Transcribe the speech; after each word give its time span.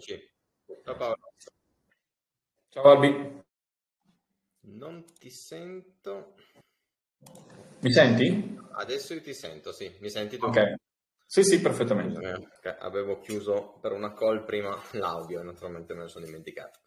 Eccoci. 0.00 0.30
Ciao 0.82 0.96
Paolo. 0.96 1.16
Ciao 2.70 2.84
Albi, 2.84 3.42
Non 4.62 5.04
ti 5.18 5.30
sento. 5.30 6.36
mi 7.80 7.92
senti? 7.92 8.56
Adesso 8.72 9.12
io 9.12 9.20
ti 9.20 9.34
sento, 9.34 9.72
sì. 9.72 9.94
Mi 10.00 10.08
senti 10.08 10.38
tu? 10.38 10.46
Ok. 10.46 10.74
Sì, 11.26 11.44
sì, 11.44 11.60
perfettamente. 11.60 12.18
Eh, 12.26 12.32
ok, 12.32 12.76
Avevo 12.80 13.20
chiuso 13.20 13.78
per 13.82 13.92
una 13.92 14.14
call 14.14 14.46
prima 14.46 14.82
l'audio 14.92 15.42
naturalmente 15.42 15.92
me 15.92 16.00
lo 16.00 16.08
sono 16.08 16.24
dimenticato. 16.24 16.80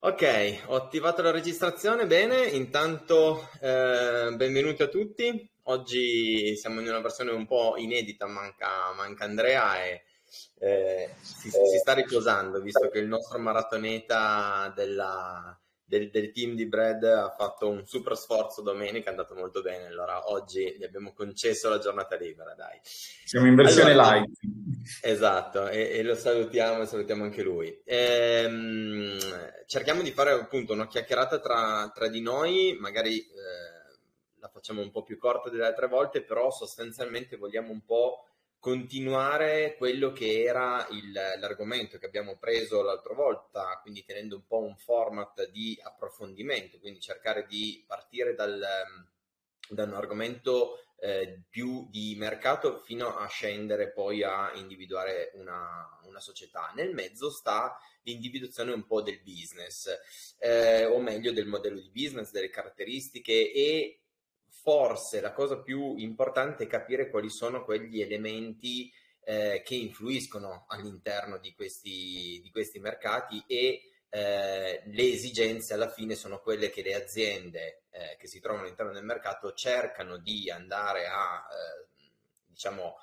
Ok, 0.00 0.64
ho 0.66 0.74
attivato 0.74 1.22
la 1.22 1.30
registrazione, 1.30 2.06
bene, 2.06 2.46
intanto 2.46 3.48
eh, 3.60 4.34
benvenuti 4.34 4.82
a 4.82 4.88
tutti. 4.88 5.48
Oggi 5.68 6.56
siamo 6.56 6.80
in 6.80 6.88
una 6.88 7.00
versione 7.00 7.30
un 7.30 7.46
po' 7.46 7.76
inedita, 7.76 8.26
manca, 8.26 8.92
manca 8.96 9.24
Andrea 9.24 9.84
e 9.84 10.02
eh, 10.58 11.10
si, 11.20 11.50
si 11.50 11.78
sta 11.78 11.92
riposando, 11.92 12.60
visto 12.60 12.88
che 12.88 12.98
il 12.98 13.06
nostro 13.06 13.38
maratoneta 13.38 14.72
della, 14.74 15.58
del, 15.84 16.10
del 16.10 16.32
team 16.32 16.54
di 16.54 16.66
Brad 16.66 17.04
ha 17.04 17.30
fatto 17.30 17.68
un 17.68 17.86
super 17.86 18.16
sforzo 18.16 18.62
domenica, 18.62 19.08
è 19.08 19.10
andato 19.10 19.34
molto 19.34 19.62
bene, 19.62 19.86
allora 19.86 20.30
oggi 20.30 20.76
gli 20.78 20.84
abbiamo 20.84 21.12
concesso 21.12 21.68
la 21.68 21.78
giornata 21.78 22.16
libera, 22.16 22.54
dai. 22.54 22.78
Siamo 22.82 23.46
in 23.46 23.54
versione 23.54 23.92
Allora, 23.92 24.14
live. 24.14 24.32
Esatto, 25.02 25.68
e, 25.68 25.98
e 25.98 26.02
lo 26.02 26.14
salutiamo 26.14 26.82
e 26.82 26.86
salutiamo 26.86 27.24
anche 27.24 27.42
lui. 27.42 27.80
Ehm, 27.84 29.18
cerchiamo 29.66 30.02
di 30.02 30.10
fare 30.10 30.32
appunto 30.32 30.72
una 30.72 30.86
chiacchierata 30.86 31.38
tra, 31.38 31.90
tra 31.94 32.08
di 32.08 32.20
noi, 32.20 32.76
magari 32.80 33.18
eh, 33.20 33.76
la 34.38 34.48
facciamo 34.48 34.80
un 34.80 34.90
po' 34.90 35.02
più 35.02 35.18
corta 35.18 35.50
delle 35.50 35.66
altre 35.66 35.86
volte, 35.86 36.22
però 36.22 36.50
sostanzialmente 36.50 37.36
vogliamo 37.36 37.70
un 37.70 37.84
po' 37.84 38.26
continuare 38.66 39.76
quello 39.76 40.10
che 40.10 40.42
era 40.42 40.84
il- 40.90 41.12
l'argomento 41.12 41.98
che 41.98 42.06
abbiamo 42.06 42.36
preso 42.36 42.82
l'altra 42.82 43.14
volta, 43.14 43.78
quindi 43.80 44.04
tenendo 44.04 44.34
un 44.34 44.44
po' 44.44 44.58
un 44.58 44.76
format 44.76 45.48
di 45.50 45.78
approfondimento, 45.80 46.80
quindi 46.80 46.98
cercare 46.98 47.46
di 47.46 47.84
partire 47.86 48.34
dal, 48.34 48.58
da 49.68 49.84
un 49.84 49.94
argomento 49.94 50.80
eh, 50.98 51.42
più 51.48 51.86
di 51.90 52.16
mercato 52.16 52.78
fino 52.78 53.16
a 53.16 53.28
scendere 53.28 53.92
poi 53.92 54.24
a 54.24 54.50
individuare 54.54 55.30
una, 55.34 56.00
una 56.04 56.18
società. 56.18 56.72
Nel 56.74 56.92
mezzo 56.92 57.30
sta 57.30 57.78
l'individuazione 58.02 58.72
un 58.72 58.84
po' 58.84 59.00
del 59.00 59.20
business, 59.22 59.86
eh, 60.38 60.86
o 60.86 60.98
meglio 60.98 61.30
del 61.32 61.46
modello 61.46 61.78
di 61.78 61.90
business, 61.92 62.32
delle 62.32 62.50
caratteristiche 62.50 63.52
e 63.52 64.00
forse 64.66 65.20
la 65.20 65.32
cosa 65.32 65.60
più 65.60 65.94
importante 65.94 66.64
è 66.64 66.66
capire 66.66 67.08
quali 67.08 67.30
sono 67.30 67.62
quegli 67.62 68.00
elementi 68.00 68.92
eh, 69.22 69.62
che 69.64 69.76
influiscono 69.76 70.64
all'interno 70.66 71.38
di 71.38 71.54
questi, 71.54 72.40
di 72.42 72.50
questi 72.50 72.80
mercati 72.80 73.44
e 73.46 73.92
eh, 74.08 74.82
le 74.84 75.02
esigenze 75.12 75.72
alla 75.72 75.88
fine 75.88 76.16
sono 76.16 76.40
quelle 76.40 76.68
che 76.70 76.82
le 76.82 76.94
aziende 76.94 77.84
eh, 77.90 78.16
che 78.18 78.26
si 78.26 78.40
trovano 78.40 78.64
all'interno 78.64 78.90
del 78.90 79.04
mercato 79.04 79.52
cercano 79.52 80.18
di 80.18 80.50
andare 80.50 81.06
a, 81.06 81.46
eh, 81.48 81.86
diciamo, 82.44 82.96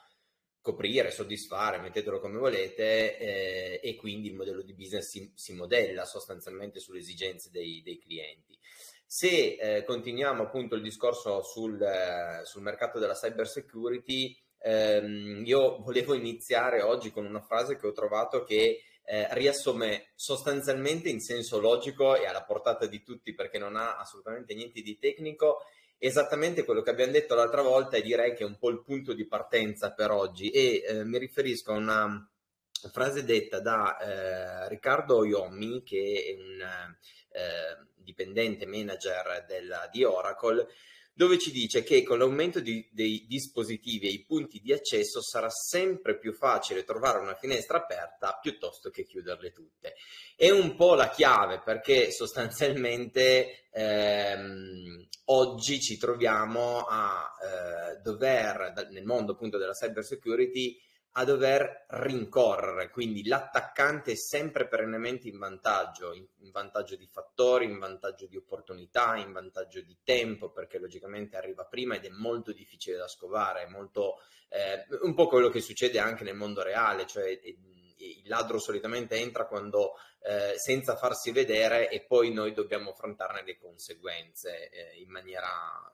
coprire, 0.59 1.11
soddisfare, 1.11 1.79
mettetelo 1.79 2.19
come 2.19 2.39
volete, 2.39 3.17
eh, 3.17 3.79
e 3.81 3.95
quindi 3.95 4.27
il 4.27 4.35
modello 4.35 4.63
di 4.63 4.73
business 4.73 5.07
si, 5.07 5.31
si 5.33 5.53
modella 5.53 6.03
sostanzialmente 6.03 6.81
sulle 6.81 6.99
esigenze 6.99 7.49
dei, 7.51 7.81
dei 7.81 7.99
clienti. 7.99 8.59
Se 9.15 9.57
eh, 9.59 9.83
continuiamo 9.83 10.41
appunto 10.41 10.73
il 10.73 10.81
discorso 10.81 11.43
sul, 11.43 11.79
eh, 11.79 12.43
sul 12.45 12.63
mercato 12.63 12.97
della 12.97 13.13
cyber 13.13 13.47
security, 13.47 14.35
ehm, 14.57 15.43
io 15.45 15.83
volevo 15.83 16.15
iniziare 16.15 16.81
oggi 16.81 17.11
con 17.11 17.23
una 17.23 17.43
frase 17.43 17.77
che 17.77 17.85
ho 17.85 17.91
trovato 17.91 18.41
che 18.43 18.81
eh, 19.03 19.27
riassume 19.35 20.13
sostanzialmente 20.15 21.09
in 21.09 21.19
senso 21.19 21.59
logico 21.59 22.15
e 22.15 22.25
alla 22.25 22.43
portata 22.43 22.87
di 22.87 23.03
tutti 23.03 23.35
perché 23.35 23.59
non 23.59 23.75
ha 23.75 23.99
assolutamente 23.99 24.55
niente 24.55 24.81
di 24.81 24.97
tecnico. 24.97 25.59
Esattamente 25.99 26.65
quello 26.65 26.81
che 26.81 26.89
abbiamo 26.89 27.11
detto 27.11 27.35
l'altra 27.35 27.61
volta 27.61 27.97
e 27.97 28.01
direi 28.01 28.33
che 28.33 28.41
è 28.41 28.47
un 28.47 28.57
po' 28.57 28.71
il 28.71 28.81
punto 28.81 29.13
di 29.13 29.27
partenza 29.27 29.93
per 29.93 30.09
oggi. 30.09 30.49
E 30.49 30.83
eh, 30.87 31.03
mi 31.03 31.19
riferisco 31.19 31.71
a 31.71 31.77
una 31.77 32.31
frase 32.89 33.23
detta 33.23 33.59
da 33.59 33.97
eh, 33.99 34.69
Riccardo 34.69 35.23
Iommi 35.23 35.83
che 35.83 36.35
è 36.35 36.41
un 36.41 36.95
eh, 37.33 37.91
dipendente 37.95 38.65
manager 38.65 39.45
della- 39.47 39.89
di 39.91 40.03
Oracle 40.03 40.67
dove 41.15 41.37
ci 41.37 41.51
dice 41.51 41.83
che 41.83 42.01
con 42.01 42.17
l'aumento 42.17 42.59
di- 42.59 42.87
dei 42.91 43.25
dispositivi 43.27 44.07
e 44.07 44.11
i 44.11 44.25
punti 44.25 44.59
di 44.59 44.73
accesso 44.73 45.21
sarà 45.21 45.49
sempre 45.49 46.17
più 46.17 46.33
facile 46.33 46.83
trovare 46.83 47.19
una 47.19 47.35
finestra 47.35 47.77
aperta 47.77 48.39
piuttosto 48.41 48.89
che 48.89 49.05
chiuderle 49.05 49.51
tutte. 49.51 49.93
È 50.35 50.49
un 50.49 50.75
po' 50.75 50.95
la 50.95 51.09
chiave 51.09 51.61
perché 51.63 52.11
sostanzialmente 52.11 53.67
ehm, 53.71 55.07
oggi 55.25 55.79
ci 55.79 55.97
troviamo 55.97 56.85
a 56.87 57.31
eh, 57.41 58.01
dover, 58.01 58.87
nel 58.89 59.05
mondo 59.05 59.33
appunto 59.33 59.57
della 59.57 59.73
cyber 59.73 60.03
security, 60.03 60.79
a 61.15 61.25
dover 61.25 61.85
rincorrere, 61.89 62.89
quindi 62.89 63.27
l'attaccante 63.27 64.13
è 64.13 64.15
sempre 64.15 64.67
perennemente 64.67 65.27
in 65.27 65.37
vantaggio, 65.37 66.11
in, 66.13 66.25
vantaggio 66.51 66.95
di 66.95 67.07
fattori, 67.07 67.65
in 67.65 67.77
vantaggio 67.77 68.25
di 68.25 68.35
opportunità, 68.35 69.15
in 69.17 69.31
vantaggio 69.31 69.81
di 69.81 69.95
tempo, 70.03 70.51
perché 70.51 70.79
logicamente 70.79 71.37
arriva 71.37 71.65
prima 71.65 71.95
ed 71.95 72.05
è 72.05 72.09
molto 72.09 72.51
difficile 72.51 72.97
da 72.97 73.07
scovare, 73.07 73.63
è 73.63 73.67
molto, 73.67 74.21
eh, 74.49 74.87
un 75.01 75.13
po' 75.13 75.27
quello 75.27 75.49
che 75.49 75.61
succede 75.61 75.99
anche 75.99 76.23
nel 76.23 76.35
mondo 76.35 76.63
reale, 76.63 77.05
cioè 77.05 77.25
eh, 77.25 77.57
il 77.97 78.27
ladro 78.27 78.57
solitamente 78.57 79.15
entra 79.15 79.45
quando 79.45 79.93
eh, 80.23 80.53
senza 80.57 80.95
farsi 80.95 81.31
vedere 81.31 81.89
e 81.89 82.05
poi 82.05 82.33
noi 82.33 82.53
dobbiamo 82.53 82.89
affrontarne 82.89 83.43
le 83.43 83.57
conseguenze 83.57 84.69
eh, 84.69 84.99
in 84.99 85.11
maniera 85.11 85.47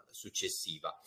successiva. 0.09 0.97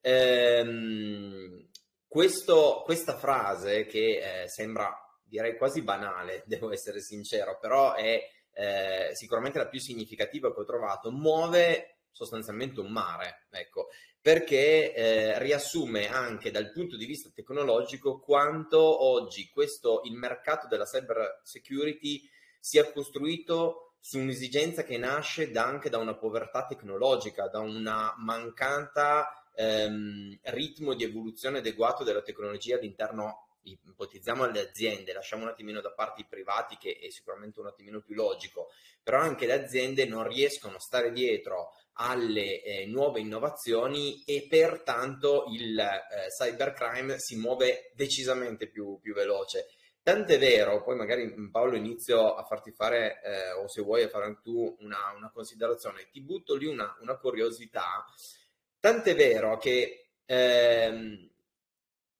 Ehm, 0.00 1.68
questo- 2.08 2.82
questa 2.84 3.16
frase 3.16 3.86
che 3.86 4.42
eh, 4.42 4.48
sembra 4.48 4.94
direi 5.28 5.56
quasi 5.56 5.82
banale, 5.82 6.42
devo 6.46 6.72
essere 6.72 7.00
sincero, 7.00 7.58
però 7.60 7.94
è 7.94 8.20
eh, 8.52 9.10
sicuramente 9.12 9.58
la 9.58 9.68
più 9.68 9.80
significativa 9.80 10.52
che 10.54 10.60
ho 10.60 10.64
trovato, 10.64 11.10
muove 11.10 11.98
sostanzialmente 12.10 12.80
un 12.80 12.90
mare, 12.90 13.46
ecco, 13.50 13.88
perché 14.20 14.94
eh, 14.94 15.38
riassume 15.38 16.08
anche 16.08 16.50
dal 16.50 16.72
punto 16.72 16.96
di 16.96 17.04
vista 17.04 17.30
tecnologico 17.34 18.18
quanto 18.18 19.04
oggi 19.04 19.50
questo, 19.50 20.00
il 20.04 20.14
mercato 20.14 20.66
della 20.66 20.84
cyber 20.84 21.40
security 21.42 22.22
sia 22.58 22.90
costruito 22.90 23.96
su 24.00 24.18
un'esigenza 24.18 24.82
che 24.82 24.96
nasce 24.96 25.50
da- 25.50 25.66
anche 25.66 25.90
da 25.90 25.98
una 25.98 26.16
povertà 26.16 26.64
tecnologica, 26.64 27.48
da 27.48 27.58
una 27.58 28.14
mancata 28.16 29.28
ehm, 29.56 30.38
ritmo 30.42 30.94
di 30.94 31.04
evoluzione 31.04 31.58
adeguato 31.58 32.04
della 32.04 32.22
tecnologia 32.22 32.76
all'interno, 32.76 33.48
ipotizziamo 33.62 34.44
alle 34.44 34.68
aziende, 34.68 35.12
lasciamo 35.12 35.42
un 35.42 35.48
attimino 35.48 35.80
da 35.80 35.90
parte 35.90 36.20
i 36.20 36.26
privati 36.28 36.76
che 36.76 36.98
è 37.00 37.10
sicuramente 37.10 37.58
un 37.58 37.66
attimino 37.66 38.00
più 38.00 38.14
logico, 38.14 38.70
però 39.02 39.18
anche 39.18 39.46
le 39.46 39.54
aziende 39.64 40.04
non 40.04 40.28
riescono 40.28 40.76
a 40.76 40.80
stare 40.80 41.10
dietro 41.10 41.72
alle 41.98 42.62
eh, 42.62 42.86
nuove 42.86 43.20
innovazioni 43.20 44.22
e 44.24 44.46
pertanto 44.48 45.46
il 45.48 45.78
eh, 45.78 46.28
cybercrime 46.28 47.18
si 47.18 47.36
muove 47.36 47.90
decisamente 47.94 48.68
più, 48.68 48.98
più 49.00 49.14
veloce. 49.14 49.66
Tant'è 50.06 50.38
vero, 50.38 50.84
poi 50.84 50.94
magari 50.94 51.34
Paolo 51.50 51.74
inizio 51.74 52.34
a 52.36 52.44
farti 52.44 52.70
fare, 52.70 53.20
eh, 53.24 53.50
o 53.52 53.66
se 53.66 53.82
vuoi 53.82 54.04
a 54.04 54.08
fare 54.08 54.26
anche 54.26 54.42
tu 54.42 54.76
una, 54.78 55.12
una 55.16 55.32
considerazione, 55.32 56.08
ti 56.12 56.20
butto 56.20 56.54
lì 56.54 56.66
una, 56.66 56.96
una 57.00 57.16
curiosità. 57.16 58.04
Tant'è 58.86 59.16
vero 59.16 59.58
che 59.58 60.10
ehm, 60.26 61.28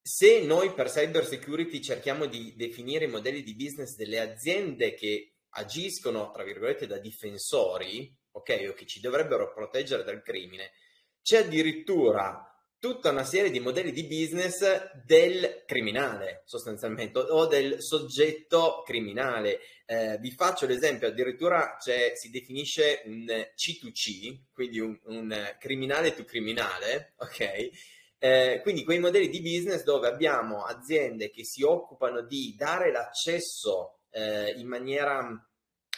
se 0.02 0.40
noi 0.42 0.72
per 0.72 0.90
cyber 0.90 1.24
security 1.24 1.80
cerchiamo 1.80 2.26
di 2.26 2.56
definire 2.56 3.04
i 3.04 3.08
modelli 3.08 3.44
di 3.44 3.54
business 3.54 3.94
delle 3.94 4.18
aziende 4.18 4.94
che 4.94 5.34
agiscono, 5.50 6.32
tra 6.32 6.42
virgolette, 6.42 6.88
da 6.88 6.98
difensori, 6.98 8.12
ok, 8.32 8.66
o 8.70 8.72
che 8.72 8.84
ci 8.84 8.98
dovrebbero 8.98 9.52
proteggere 9.52 10.02
dal 10.02 10.22
crimine, 10.22 10.72
c'è 11.22 11.44
addirittura 11.44 12.52
tutta 12.80 13.10
una 13.10 13.24
serie 13.24 13.52
di 13.52 13.60
modelli 13.60 13.92
di 13.92 14.08
business 14.08 14.92
del 15.04 15.62
criminale, 15.66 16.42
sostanzialmente, 16.46 17.20
o 17.20 17.46
del 17.46 17.80
soggetto 17.80 18.82
criminale. 18.84 19.60
Eh, 19.88 20.18
vi 20.18 20.32
faccio 20.32 20.66
l'esempio, 20.66 21.06
addirittura 21.06 21.76
si 21.78 22.28
definisce 22.30 23.02
un 23.04 23.24
C2C, 23.26 24.40
quindi 24.52 24.80
un, 24.80 24.98
un 25.04 25.56
criminale 25.60 26.12
to 26.12 26.24
criminale, 26.24 27.14
ok? 27.18 27.70
Eh, 28.18 28.60
quindi 28.62 28.82
quei 28.82 28.98
modelli 28.98 29.28
di 29.28 29.40
business 29.40 29.84
dove 29.84 30.08
abbiamo 30.08 30.64
aziende 30.64 31.30
che 31.30 31.44
si 31.44 31.62
occupano 31.62 32.22
di 32.22 32.54
dare 32.56 32.90
l'accesso 32.90 34.00
eh, 34.10 34.54
in 34.56 34.66
maniera 34.66 35.28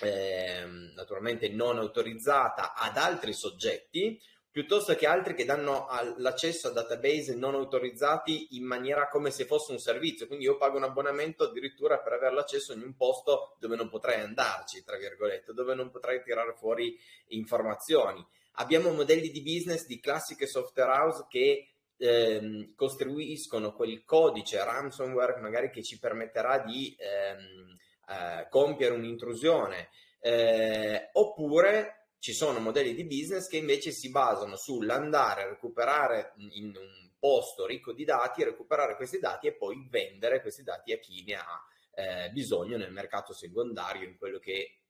eh, 0.02 0.66
naturalmente 0.94 1.48
non 1.48 1.78
autorizzata 1.78 2.74
ad 2.74 2.96
altri 2.96 3.32
soggetti 3.32 4.20
piuttosto 4.58 4.96
che 4.96 5.06
altri 5.06 5.34
che 5.34 5.44
danno 5.44 5.86
l'accesso 6.16 6.66
a 6.66 6.72
database 6.72 7.36
non 7.36 7.54
autorizzati 7.54 8.56
in 8.56 8.64
maniera 8.64 9.06
come 9.06 9.30
se 9.30 9.44
fosse 9.44 9.70
un 9.70 9.78
servizio. 9.78 10.26
Quindi 10.26 10.46
io 10.46 10.56
pago 10.56 10.76
un 10.76 10.82
abbonamento 10.82 11.44
addirittura 11.44 12.00
per 12.00 12.14
avere 12.14 12.34
l'accesso 12.34 12.72
in 12.72 12.82
un 12.82 12.96
posto 12.96 13.54
dove 13.60 13.76
non 13.76 13.88
potrei 13.88 14.20
andarci, 14.20 14.82
tra 14.82 14.96
virgolette, 14.96 15.52
dove 15.52 15.76
non 15.76 15.90
potrei 15.90 16.20
tirare 16.24 16.54
fuori 16.58 16.98
informazioni. 17.28 18.26
Abbiamo 18.54 18.90
modelli 18.90 19.30
di 19.30 19.42
business 19.42 19.86
di 19.86 20.00
classiche 20.00 20.48
software 20.48 20.90
house 20.90 21.26
che 21.28 21.68
ehm, 21.96 22.74
costruiscono 22.74 23.72
quel 23.72 24.02
codice 24.04 24.64
ransomware 24.64 25.40
magari 25.40 25.70
che 25.70 25.84
ci 25.84 26.00
permetterà 26.00 26.58
di 26.58 26.96
ehm, 26.98 27.78
eh, 28.08 28.48
compiere 28.50 28.94
un'intrusione. 28.94 29.90
Eh, 30.20 31.10
oppure 31.12 31.97
ci 32.18 32.32
sono 32.32 32.58
modelli 32.58 32.94
di 32.94 33.04
business 33.04 33.48
che 33.48 33.58
invece 33.58 33.90
si 33.92 34.10
basano 34.10 34.56
sull'andare 34.56 35.42
a 35.42 35.48
recuperare 35.48 36.34
in 36.50 36.74
un 36.76 37.10
posto 37.18 37.66
ricco 37.66 37.92
di 37.92 38.04
dati, 38.04 38.44
recuperare 38.44 38.96
questi 38.96 39.18
dati 39.18 39.46
e 39.46 39.54
poi 39.54 39.86
vendere 39.88 40.40
questi 40.40 40.62
dati 40.62 40.92
a 40.92 40.98
chi 40.98 41.24
ne 41.24 41.34
ha 41.34 41.64
eh, 41.94 42.30
bisogno 42.30 42.76
nel 42.76 42.92
mercato 42.92 43.32
secondario, 43.32 44.06
in 44.06 44.16
quello 44.16 44.38
che 44.38 44.80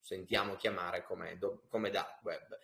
sentiamo 0.00 0.56
chiamare 0.56 1.04
come, 1.04 1.38
do, 1.38 1.62
come 1.68 1.90
dark 1.90 2.22
web. 2.24 2.58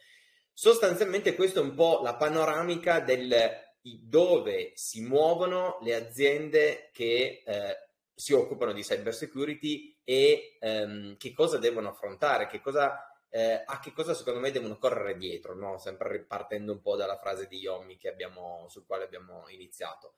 Sostanzialmente 0.53 1.35
questa 1.35 1.61
è 1.61 1.63
un 1.63 1.75
po' 1.75 2.01
la 2.03 2.17
panoramica 2.17 3.01
del 3.01 3.67
dove 3.81 4.73
si 4.75 5.03
muovono 5.03 5.79
le 5.83 5.95
aziende 5.95 6.91
che 6.93 7.43
eh, 7.47 7.77
si 8.13 8.33
occupano 8.33 8.73
di 8.73 8.83
cyber 8.83 9.15
security 9.15 9.97
e 10.03 10.57
ehm, 10.59 11.17
che 11.17 11.33
cosa 11.33 11.59
devono 11.59 11.91
affrontare, 11.91 12.49
che 12.49 12.61
cosa 12.61 13.01
eh, 13.31 13.63
a 13.65 13.79
che 13.81 13.93
cosa 13.93 14.15
secondo 14.15 14.41
me 14.41 14.51
devono 14.51 14.79
correre 14.79 15.17
dietro, 15.17 15.55
no? 15.55 15.79
sempre 15.79 16.13
ripartendo 16.13 16.73
un 16.73 16.81
po' 16.81 16.97
dalla 16.97 17.19
frase 17.19 17.47
di 17.47 17.59
Yomi 17.59 17.99
abbiamo, 18.05 18.67
sul 18.69 18.87
quale 18.87 19.05
abbiamo 19.05 19.45
iniziato. 19.49 20.15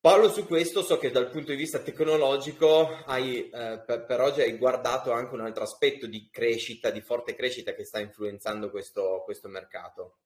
Paolo, 0.00 0.30
su 0.30 0.46
questo 0.46 0.82
so 0.82 0.96
che 0.96 1.10
dal 1.10 1.28
punto 1.28 1.50
di 1.50 1.56
vista 1.56 1.80
tecnologico 1.80 3.02
hai, 3.04 3.50
eh, 3.50 3.82
per, 3.84 4.04
per, 4.06 4.20
oggi 4.20 4.40
hai 4.40 4.56
guardato 4.56 5.10
anche 5.12 5.34
un 5.34 5.40
altro 5.40 5.64
aspetto 5.64 6.06
di 6.06 6.28
crescita, 6.30 6.90
di 6.90 7.00
forte 7.00 7.34
crescita 7.34 7.74
che 7.74 7.84
sta 7.84 7.98
influenzando 7.98 8.70
questo, 8.70 9.22
questo 9.24 9.48
mercato. 9.48 10.18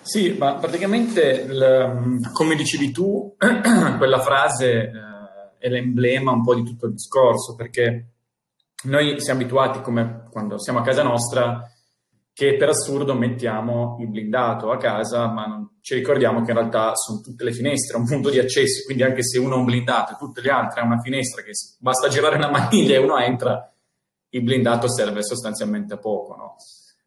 Sì, 0.00 0.32
ma 0.32 0.54
praticamente, 0.54 1.46
il, 1.46 2.30
come 2.32 2.56
dicevi 2.56 2.90
tu, 2.90 3.36
quella 3.98 4.20
frase 4.20 4.72
eh, 4.72 5.58
è 5.58 5.68
l'emblema 5.68 6.32
un 6.32 6.42
po' 6.42 6.54
di 6.54 6.64
tutto 6.64 6.86
il 6.86 6.94
discorso, 6.94 7.54
perché 7.54 8.11
noi 8.84 9.20
siamo 9.20 9.40
abituati, 9.40 9.80
come 9.80 10.28
quando 10.30 10.58
siamo 10.60 10.80
a 10.80 10.82
casa 10.82 11.02
nostra, 11.02 11.66
che 12.34 12.56
per 12.56 12.70
assurdo 12.70 13.14
mettiamo 13.14 13.98
il 14.00 14.08
blindato 14.08 14.70
a 14.70 14.78
casa, 14.78 15.28
ma 15.28 15.46
non 15.46 15.76
ci 15.80 15.94
ricordiamo 15.94 16.42
che 16.42 16.52
in 16.52 16.56
realtà 16.56 16.94
sono 16.94 17.20
tutte 17.20 17.44
le 17.44 17.52
finestre, 17.52 17.98
un 17.98 18.06
punto 18.06 18.30
di 18.30 18.38
accesso, 18.38 18.84
quindi 18.84 19.02
anche 19.02 19.22
se 19.22 19.38
uno 19.38 19.54
ha 19.54 19.58
un 19.58 19.64
blindato 19.64 20.12
e 20.12 20.16
tutte 20.16 20.40
le 20.40 20.50
altre 20.50 20.80
ha 20.80 20.84
una 20.84 21.00
finestra 21.00 21.42
che 21.42 21.50
basta 21.78 22.08
girare 22.08 22.36
una 22.36 22.50
maniglia 22.50 22.94
e 22.94 22.98
uno 22.98 23.18
entra, 23.18 23.70
il 24.30 24.42
blindato 24.42 24.88
serve 24.88 25.22
sostanzialmente 25.22 25.94
a 25.94 25.98
poco. 25.98 26.36
No? 26.36 26.56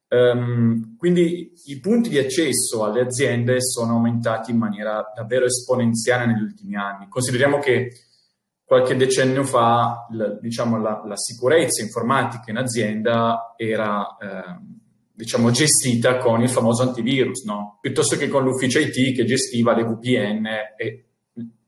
Um, 0.07 0.95
quindi 0.97 1.51
i 1.65 1.79
punti 1.79 2.09
di 2.09 2.19
accesso 2.19 2.83
alle 2.83 3.01
aziende 3.01 3.61
sono 3.61 3.93
aumentati 3.93 4.51
in 4.51 4.57
maniera 4.57 5.11
davvero 5.15 5.45
esponenziale 5.45 6.27
negli 6.27 6.41
ultimi 6.41 6.75
anni. 6.75 7.07
Consideriamo 7.09 7.57
che 7.57 7.91
qualche 8.65 8.95
decennio 8.95 9.43
fa 9.43 10.07
l, 10.09 10.39
diciamo, 10.41 10.81
la, 10.81 11.03
la, 11.05 11.15
sicurezza 11.15 11.83
informatica 11.83 12.49
in 12.49 12.57
azienda 12.57 13.53
era 13.55 14.17
eh, 14.17 14.59
diciamo, 15.13 15.51
gestita 15.51 16.17
con 16.17 16.41
il 16.41 16.49
famoso 16.49 16.81
antivirus, 16.81 17.45
no? 17.45 17.77
piuttosto 17.79 18.17
che 18.17 18.27
con 18.27 18.43
l'ufficio 18.43 18.79
IT 18.79 19.15
che 19.15 19.23
gestiva 19.23 19.75
le 19.75 19.83
VPN 19.83 20.47
e 20.77 21.05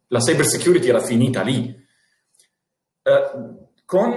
la 0.07 0.19
cyber 0.19 0.45
security 0.45 0.89
era 0.89 0.99
finita 0.99 1.43
lì. 1.43 1.67
Eh, 3.03 3.31
con 3.85 4.15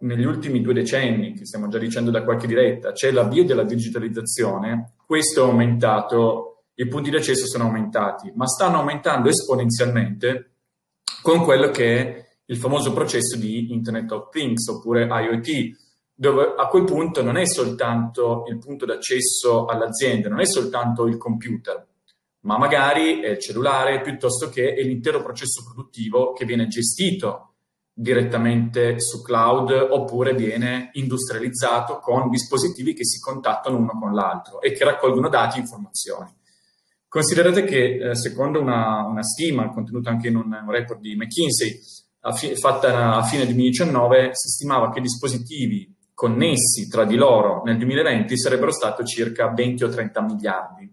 negli 0.00 0.24
ultimi 0.24 0.60
due 0.60 0.74
decenni, 0.74 1.32
che 1.32 1.46
stiamo 1.46 1.68
già 1.68 1.78
dicendo 1.78 2.10
da 2.10 2.24
qualche 2.24 2.46
diretta, 2.46 2.92
c'è 2.92 3.12
l'avvio 3.12 3.44
della 3.44 3.64
digitalizzazione, 3.64 4.94
questo 5.06 5.44
è 5.44 5.48
aumentato, 5.48 6.64
i 6.74 6.88
punti 6.88 7.10
di 7.10 7.16
accesso 7.16 7.46
sono 7.46 7.64
aumentati, 7.64 8.32
ma 8.34 8.46
stanno 8.46 8.78
aumentando 8.78 9.28
esponenzialmente 9.28 10.55
con 11.22 11.42
quello 11.42 11.70
che 11.70 11.98
è 11.98 12.26
il 12.46 12.56
famoso 12.56 12.92
processo 12.92 13.36
di 13.36 13.72
Internet 13.72 14.10
of 14.12 14.30
Things 14.30 14.66
oppure 14.68 15.04
IoT, 15.04 15.76
dove 16.14 16.54
a 16.56 16.66
quel 16.68 16.84
punto 16.84 17.22
non 17.22 17.36
è 17.36 17.46
soltanto 17.46 18.44
il 18.48 18.58
punto 18.58 18.86
d'accesso 18.86 19.66
all'azienda, 19.66 20.28
non 20.28 20.40
è 20.40 20.46
soltanto 20.46 21.06
il 21.06 21.16
computer, 21.16 21.86
ma 22.40 22.56
magari 22.58 23.20
è 23.20 23.30
il 23.30 23.38
cellulare 23.38 24.00
piuttosto 24.00 24.48
che 24.48 24.74
è 24.74 24.82
l'intero 24.82 25.22
processo 25.22 25.64
produttivo 25.64 26.32
che 26.32 26.44
viene 26.44 26.68
gestito 26.68 27.54
direttamente 27.98 29.00
su 29.00 29.22
cloud 29.22 29.70
oppure 29.70 30.34
viene 30.34 30.90
industrializzato 30.92 31.98
con 31.98 32.28
dispositivi 32.28 32.92
che 32.92 33.06
si 33.06 33.18
contattano 33.18 33.78
uno 33.78 33.98
con 33.98 34.12
l'altro 34.12 34.60
e 34.60 34.72
che 34.72 34.84
raccolgono 34.84 35.28
dati 35.30 35.56
e 35.56 35.62
informazioni. 35.62 36.30
Considerate 37.08 37.64
che 37.64 38.10
eh, 38.10 38.14
secondo 38.16 38.60
una, 38.60 39.06
una, 39.06 39.22
stima 39.22 39.70
contenuta 39.70 40.10
anche 40.10 40.28
in 40.28 40.36
un, 40.36 40.52
un 40.52 40.70
report 40.70 41.00
di 41.00 41.14
McKinsey 41.14 41.80
a 42.20 42.32
fi, 42.32 42.56
fatta 42.56 43.14
a 43.14 43.22
fine 43.22 43.44
2019, 43.44 44.30
si 44.32 44.48
stimava 44.48 44.90
che 44.90 44.98
i 44.98 45.02
dispositivi 45.02 45.94
connessi 46.12 46.88
tra 46.88 47.04
di 47.04 47.14
loro 47.14 47.62
nel 47.64 47.76
2020 47.76 48.38
sarebbero 48.38 48.72
stati 48.72 49.04
circa 49.04 49.52
20 49.52 49.84
o 49.84 49.88
30 49.88 50.22
miliardi, 50.22 50.90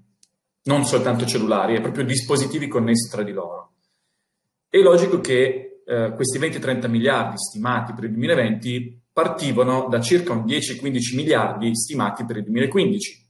non 0.63 0.85
soltanto 0.85 1.25
cellulari, 1.25 1.75
è 1.75 1.81
proprio 1.81 2.05
dispositivi 2.05 2.67
connessi 2.67 3.09
tra 3.09 3.23
di 3.23 3.31
loro. 3.31 3.71
È 4.69 4.77
logico 4.77 5.19
che 5.19 5.81
eh, 5.85 6.11
questi 6.15 6.39
20-30 6.39 6.89
miliardi 6.89 7.37
stimati 7.37 7.93
per 7.93 8.05
il 8.05 8.11
2020 8.11 9.01
partivano 9.13 9.87
da 9.89 10.01
circa 10.01 10.33
un 10.33 10.43
10-15 10.45 11.15
miliardi 11.15 11.75
stimati 11.75 12.25
per 12.25 12.37
il 12.37 12.43
2015. 12.43 13.27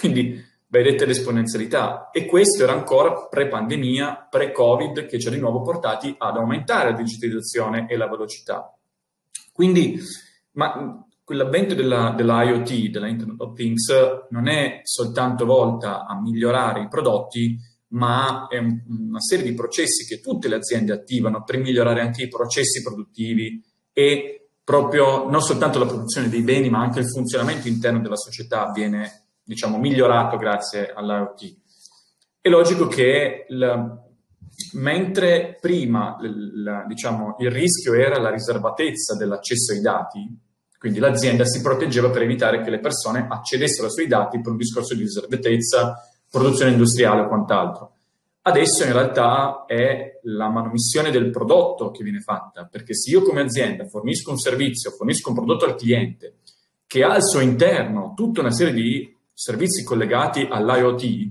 Quindi 0.00 0.42
vedete 0.76 1.06
l'esponenzialità. 1.06 2.10
E 2.10 2.26
questo 2.26 2.62
era 2.62 2.72
ancora 2.72 3.26
pre-pandemia, 3.28 4.28
pre-Covid, 4.30 5.06
che 5.06 5.18
ci 5.18 5.28
ha 5.28 5.30
di 5.30 5.38
nuovo 5.38 5.62
portati 5.62 6.14
ad 6.18 6.36
aumentare 6.36 6.90
la 6.90 6.96
digitalizzazione 6.96 7.86
e 7.88 7.96
la 7.96 8.08
velocità. 8.08 8.76
Quindi, 9.52 9.98
ma 10.52 11.02
quell'avvento 11.24 11.74
della, 11.74 12.12
dell'IoT, 12.16 12.90
della 12.90 13.08
Internet 13.08 13.40
of 13.40 13.54
Things, 13.54 13.86
non 14.30 14.48
è 14.48 14.80
soltanto 14.82 15.44
volta 15.44 16.06
a 16.06 16.20
migliorare 16.20 16.82
i 16.82 16.88
prodotti, 16.88 17.56
ma 17.88 18.46
è 18.48 18.58
un, 18.58 18.82
una 19.08 19.20
serie 19.20 19.44
di 19.44 19.54
processi 19.54 20.04
che 20.06 20.20
tutte 20.20 20.48
le 20.48 20.56
aziende 20.56 20.92
attivano 20.92 21.42
per 21.42 21.58
migliorare 21.58 22.00
anche 22.00 22.24
i 22.24 22.28
processi 22.28 22.82
produttivi 22.82 23.62
e 23.92 24.48
proprio 24.62 25.28
non 25.30 25.40
soltanto 25.40 25.78
la 25.78 25.86
produzione 25.86 26.28
dei 26.28 26.42
beni, 26.42 26.68
ma 26.68 26.80
anche 26.80 26.98
il 26.98 27.08
funzionamento 27.08 27.68
interno 27.68 28.00
della 28.00 28.16
società 28.16 28.70
viene 28.74 29.25
diciamo, 29.46 29.78
migliorato 29.78 30.36
grazie 30.36 30.92
all'IoT. 30.92 31.56
È 32.40 32.48
logico 32.48 32.88
che 32.88 33.46
il, 33.48 34.00
mentre 34.72 35.56
prima 35.60 36.18
il, 36.20 36.84
diciamo, 36.88 37.36
il 37.38 37.50
rischio 37.50 37.94
era 37.94 38.18
la 38.20 38.30
riservatezza 38.30 39.16
dell'accesso 39.16 39.72
ai 39.72 39.80
dati, 39.80 40.38
quindi 40.78 40.98
l'azienda 40.98 41.44
si 41.44 41.60
proteggeva 41.60 42.10
per 42.10 42.22
evitare 42.22 42.62
che 42.62 42.70
le 42.70 42.80
persone 42.80 43.26
accedessero 43.28 43.86
ai 43.86 43.92
suoi 43.92 44.06
dati 44.06 44.40
per 44.40 44.52
un 44.52 44.58
discorso 44.58 44.94
di 44.94 45.02
riservatezza, 45.02 45.94
produzione 46.28 46.72
industriale 46.72 47.22
o 47.22 47.28
quant'altro. 47.28 47.92
Adesso 48.42 48.84
in 48.84 48.92
realtà 48.92 49.64
è 49.66 50.20
la 50.22 50.48
manomissione 50.48 51.10
del 51.10 51.30
prodotto 51.30 51.90
che 51.90 52.04
viene 52.04 52.20
fatta, 52.20 52.68
perché 52.70 52.94
se 52.94 53.10
io 53.10 53.22
come 53.22 53.40
azienda 53.40 53.86
fornisco 53.86 54.30
un 54.30 54.38
servizio, 54.38 54.90
fornisco 54.90 55.30
un 55.30 55.34
prodotto 55.34 55.64
al 55.64 55.74
cliente 55.74 56.34
che 56.86 57.02
ha 57.02 57.12
al 57.12 57.24
suo 57.24 57.40
interno 57.40 58.12
tutta 58.14 58.40
una 58.40 58.52
serie 58.52 58.72
di 58.72 59.15
servizi 59.38 59.84
collegati 59.84 60.48
all'IoT, 60.50 61.30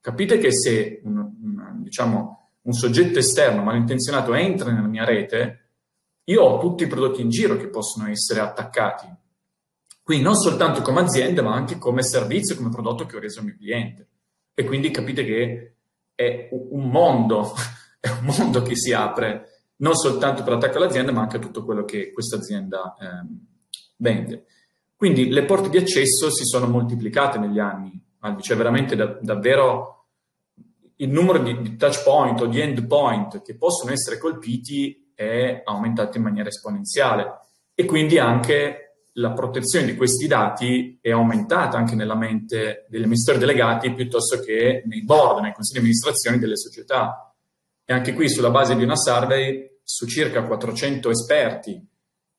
capite 0.00 0.38
che 0.38 0.52
se 0.52 1.00
un, 1.02 1.82
diciamo, 1.82 2.50
un 2.62 2.72
soggetto 2.72 3.18
esterno 3.18 3.64
malintenzionato 3.64 4.34
entra 4.34 4.70
nella 4.70 4.86
mia 4.86 5.04
rete, 5.04 5.70
io 6.24 6.42
ho 6.42 6.60
tutti 6.60 6.84
i 6.84 6.86
prodotti 6.86 7.22
in 7.22 7.28
giro 7.28 7.56
che 7.56 7.68
possono 7.68 8.08
essere 8.08 8.38
attaccati. 8.38 9.12
Quindi 10.00 10.24
non 10.24 10.36
soltanto 10.36 10.80
come 10.80 11.00
azienda, 11.00 11.42
ma 11.42 11.52
anche 11.52 11.76
come 11.76 12.04
servizio, 12.04 12.54
come 12.54 12.68
prodotto 12.68 13.04
che 13.04 13.16
ho 13.16 13.20
reso 13.20 13.40
al 13.40 13.46
mio 13.46 13.56
cliente. 13.56 14.08
E 14.54 14.64
quindi 14.64 14.92
capite 14.92 15.24
che 15.24 15.74
è 16.14 16.48
un 16.52 16.88
mondo, 16.88 17.52
è 17.98 18.08
un 18.10 18.32
mondo 18.36 18.62
che 18.62 18.76
si 18.76 18.92
apre 18.92 19.64
non 19.80 19.96
soltanto 19.96 20.42
per 20.44 20.52
l'attacco 20.52 20.76
all'azienda, 20.76 21.10
ma 21.10 21.22
anche 21.22 21.38
a 21.38 21.40
tutto 21.40 21.64
quello 21.64 21.84
che 21.84 22.12
questa 22.12 22.36
azienda 22.36 22.94
eh, 23.00 23.26
vende. 23.96 24.44
Quindi 25.00 25.30
le 25.30 25.46
porte 25.46 25.70
di 25.70 25.78
accesso 25.78 26.30
si 26.30 26.44
sono 26.44 26.66
moltiplicate 26.66 27.38
negli 27.38 27.58
anni, 27.58 27.98
cioè 28.42 28.54
veramente 28.54 28.94
da, 28.94 29.06
davvero 29.22 30.08
il 30.96 31.08
numero 31.08 31.38
di, 31.38 31.58
di, 31.62 31.76
touch 31.76 32.02
point 32.02 32.38
o 32.42 32.44
di 32.44 32.60
end 32.60 32.86
point 32.86 33.40
che 33.40 33.56
possono 33.56 33.92
essere 33.92 34.18
colpiti 34.18 35.10
è 35.14 35.62
aumentato 35.64 36.18
in 36.18 36.24
maniera 36.24 36.50
esponenziale 36.50 37.38
e 37.74 37.86
quindi 37.86 38.18
anche 38.18 39.06
la 39.12 39.32
protezione 39.32 39.86
di 39.86 39.96
questi 39.96 40.26
dati 40.26 40.98
è 41.00 41.12
aumentata 41.12 41.78
anche 41.78 41.94
nella 41.94 42.14
mente 42.14 42.84
degli 42.90 43.04
amministratori 43.04 43.46
delegati 43.46 43.94
piuttosto 43.94 44.38
che 44.40 44.82
nei 44.84 45.02
board, 45.02 45.40
nei 45.40 45.54
consigli 45.54 45.76
di 45.76 45.78
amministrazione 45.78 46.38
delle 46.38 46.58
società. 46.58 47.34
E 47.86 47.92
anche 47.94 48.12
qui 48.12 48.28
sulla 48.28 48.50
base 48.50 48.76
di 48.76 48.82
una 48.82 48.96
survey 48.96 49.78
su 49.82 50.06
circa 50.06 50.42
400 50.42 51.08
esperti 51.08 51.88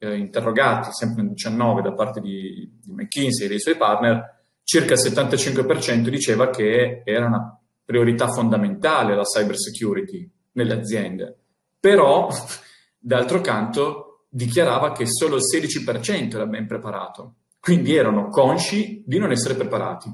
eh, 0.01 0.17
interrogati, 0.17 0.89
sempre 0.91 1.22
nel 1.22 1.34
2019 1.36 1.81
da 1.84 1.93
parte 1.93 2.20
di, 2.20 2.79
di 2.84 2.91
McKinsey 2.91 3.46
e 3.46 3.50
dei 3.50 3.60
suoi 3.60 3.77
partner, 3.77 4.39
circa 4.63 4.93
il 4.96 5.00
75% 5.00 6.08
diceva 6.08 6.50
che 6.50 7.03
era 7.05 7.27
una 7.27 7.60
priorità 7.86 8.27
fondamentale 8.27 9.15
la 9.15 9.24
cyber 9.24 9.55
security 9.58 10.27
nelle 10.53 10.74
aziende. 10.74 11.38
Però, 11.79 12.29
d'altro 12.98 13.41
canto, 13.41 14.25
dichiarava 14.27 14.91
che 14.91 15.05
solo 15.05 15.36
il 15.36 15.43
16% 15.43 16.34
era 16.34 16.48
ben 16.48 16.65
preparato. 16.65 17.36
Quindi 17.60 17.96
erano 17.96 18.29
consci 18.29 19.03
di 19.05 19.20
non 19.20 19.29
essere 19.29 19.53
preparati. 19.53 20.12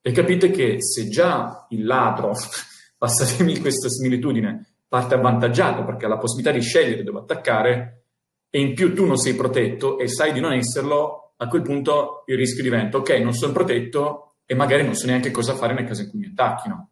E 0.00 0.12
capite 0.12 0.50
che 0.50 0.76
se 0.80 1.08
già 1.08 1.66
il 1.70 1.84
ladro, 1.84 2.32
passatemi 2.96 3.58
questa 3.58 3.88
similitudine, 3.88 4.74
parte 4.86 5.14
avvantaggiato 5.14 5.84
perché 5.84 6.04
ha 6.04 6.10
la 6.10 6.18
possibilità 6.18 6.56
di 6.56 6.62
scegliere 6.62 7.02
dove 7.02 7.18
attaccare 7.18 8.05
e 8.50 8.60
in 8.60 8.74
più 8.74 8.94
tu 8.94 9.04
non 9.04 9.16
sei 9.16 9.34
protetto 9.34 9.98
e 9.98 10.08
sai 10.08 10.32
di 10.32 10.40
non 10.40 10.52
esserlo, 10.52 11.34
a 11.36 11.48
quel 11.48 11.62
punto 11.62 12.22
il 12.26 12.36
rischio 12.36 12.62
diventa 12.62 12.98
ok, 12.98 13.10
non 13.20 13.34
sono 13.34 13.52
protetto 13.52 14.36
e 14.46 14.54
magari 14.54 14.84
non 14.84 14.94
so 14.94 15.06
neanche 15.06 15.30
cosa 15.30 15.54
fare 15.54 15.74
nel 15.74 15.86
caso 15.86 16.02
in 16.02 16.10
cui 16.10 16.18
mi 16.20 16.26
attacchino. 16.26 16.90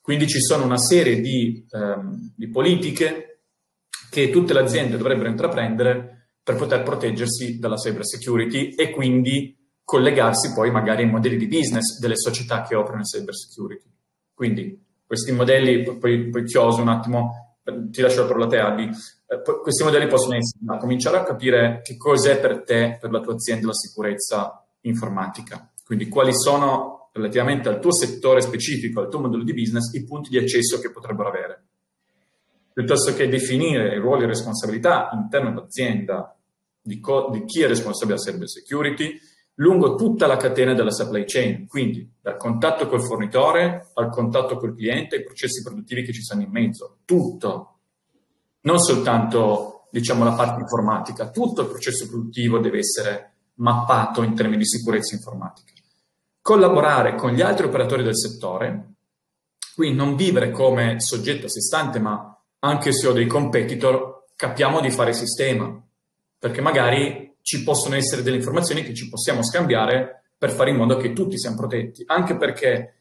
Quindi 0.00 0.28
ci 0.28 0.40
sono 0.40 0.64
una 0.64 0.78
serie 0.78 1.20
di, 1.20 1.66
ehm, 1.68 2.32
di 2.36 2.48
politiche 2.48 3.40
che 4.08 4.30
tutte 4.30 4.52
le 4.52 4.60
aziende 4.60 4.96
dovrebbero 4.96 5.28
intraprendere 5.28 6.30
per 6.42 6.54
poter 6.54 6.84
proteggersi 6.84 7.58
dalla 7.58 7.74
cyber 7.74 8.06
security 8.06 8.68
e 8.76 8.90
quindi 8.90 9.54
collegarsi 9.82 10.52
poi 10.52 10.70
magari 10.70 11.02
ai 11.02 11.10
modelli 11.10 11.36
di 11.36 11.48
business 11.48 11.98
delle 11.98 12.16
società 12.16 12.62
che 12.62 12.76
operano 12.76 13.00
in 13.00 13.04
cyber 13.04 13.34
security. 13.34 13.90
Quindi 14.32 14.84
questi 15.04 15.32
modelli, 15.32 15.82
poi, 15.98 16.28
poi 16.30 16.44
chioso 16.44 16.82
un 16.82 16.88
attimo, 16.88 17.58
ti 17.90 18.00
lascio 18.00 18.22
la 18.22 18.26
parola 18.26 18.44
a 18.44 18.48
te 18.48 18.58
Abby, 18.58 18.90
questi 19.62 19.82
modelli 19.82 20.06
possono 20.06 20.36
essere 20.36 20.78
cominciare 20.78 21.18
a 21.18 21.24
capire 21.24 21.80
che 21.82 21.96
cos'è 21.96 22.38
per 22.38 22.62
te, 22.62 22.96
per 23.00 23.10
la 23.10 23.20
tua 23.20 23.34
azienda, 23.34 23.66
la 23.66 23.74
sicurezza 23.74 24.64
informatica. 24.82 25.70
Quindi 25.84 26.08
quali 26.08 26.32
sono 26.32 27.10
relativamente 27.12 27.68
al 27.68 27.80
tuo 27.80 27.92
settore 27.92 28.40
specifico, 28.40 29.00
al 29.00 29.08
tuo 29.08 29.20
modello 29.20 29.42
di 29.42 29.54
business, 29.54 29.92
i 29.94 30.04
punti 30.04 30.30
di 30.30 30.38
accesso 30.38 30.78
che 30.78 30.92
potrebbero 30.92 31.28
avere. 31.28 31.64
Piuttosto 32.72 33.14
che 33.14 33.28
definire 33.28 33.94
i 33.94 33.98
ruoli 33.98 34.24
e 34.24 34.26
responsabilità 34.26 35.08
all'interno 35.08 35.50
dell'azienda 35.50 36.36
di, 36.80 37.00
co- 37.00 37.30
di 37.32 37.44
chi 37.44 37.62
è 37.62 37.66
responsabile 37.66 38.18
della 38.18 38.30
cyber 38.30 38.48
security 38.48 39.18
lungo 39.56 39.94
tutta 39.94 40.26
la 40.26 40.36
catena 40.36 40.74
della 40.74 40.90
supply 40.90 41.24
chain, 41.24 41.66
quindi 41.66 42.08
dal 42.20 42.36
contatto 42.36 42.86
col 42.88 43.02
fornitore 43.02 43.90
al 43.94 44.10
contatto 44.10 44.56
col 44.56 44.74
cliente, 44.74 45.16
ai 45.16 45.24
processi 45.24 45.62
produttivi 45.62 46.04
che 46.04 46.12
ci 46.12 46.22
stanno 46.22 46.42
in 46.42 46.50
mezzo, 46.50 46.98
tutto, 47.04 47.75
non 48.66 48.78
soltanto 48.78 49.86
diciamo 49.90 50.24
la 50.24 50.32
parte 50.32 50.60
informatica, 50.60 51.30
tutto 51.30 51.62
il 51.62 51.68
processo 51.68 52.08
produttivo 52.08 52.58
deve 52.58 52.78
essere 52.78 53.32
mappato 53.54 54.22
in 54.22 54.34
termini 54.34 54.58
di 54.58 54.66
sicurezza 54.66 55.14
informatica. 55.14 55.72
Collaborare 56.40 57.14
con 57.14 57.30
gli 57.30 57.40
altri 57.40 57.66
operatori 57.66 58.02
del 58.02 58.16
settore, 58.16 58.94
quindi 59.74 59.96
non 59.96 60.16
vivere 60.16 60.50
come 60.50 61.00
soggetto 61.00 61.46
a 61.46 61.48
sé 61.48 61.60
stante, 61.60 61.98
ma 61.98 62.38
anche 62.60 62.92
se 62.92 63.06
ho 63.06 63.12
dei 63.12 63.26
competitor, 63.26 64.24
capiamo 64.34 64.80
di 64.80 64.90
fare 64.90 65.12
sistema, 65.12 65.82
perché 66.38 66.60
magari 66.60 67.36
ci 67.42 67.62
possono 67.62 67.94
essere 67.94 68.22
delle 68.22 68.36
informazioni 68.36 68.82
che 68.82 68.94
ci 68.94 69.08
possiamo 69.08 69.42
scambiare 69.42 70.24
per 70.36 70.50
fare 70.50 70.70
in 70.70 70.76
modo 70.76 70.96
che 70.96 71.12
tutti 71.12 71.38
siano 71.38 71.56
protetti, 71.56 72.02
anche 72.06 72.36
perché 72.36 72.95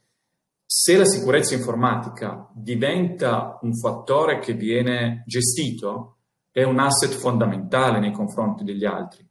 se 0.65 0.97
la 0.97 1.05
sicurezza 1.05 1.53
informatica 1.53 2.49
diventa 2.53 3.59
un 3.61 3.75
fattore 3.75 4.39
che 4.39 4.53
viene 4.53 5.23
gestito, 5.27 6.17
è 6.51 6.63
un 6.63 6.79
asset 6.79 7.11
fondamentale 7.11 7.99
nei 7.99 8.11
confronti 8.11 8.63
degli 8.63 8.85
altri. 8.85 9.27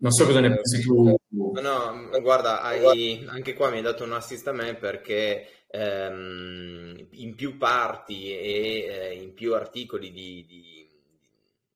Non 0.00 0.12
so 0.12 0.24
cosa 0.24 0.40
ne 0.40 0.48
pensi 0.48 0.80
tu. 0.80 1.14
No, 1.30 2.20
guarda, 2.22 2.62
hai, 2.62 3.26
anche 3.26 3.54
qua 3.54 3.68
mi 3.68 3.78
hai 3.78 3.82
dato 3.82 4.04
un 4.04 4.12
assist 4.12 4.46
a 4.46 4.52
me 4.52 4.76
perché 4.76 5.64
ehm, 5.66 7.08
in 7.10 7.34
più 7.34 7.56
parti 7.56 8.30
e 8.30 8.86
eh, 8.88 9.14
in 9.14 9.34
più 9.34 9.54
articoli 9.54 10.12
di, 10.12 10.46
di, 10.46 10.88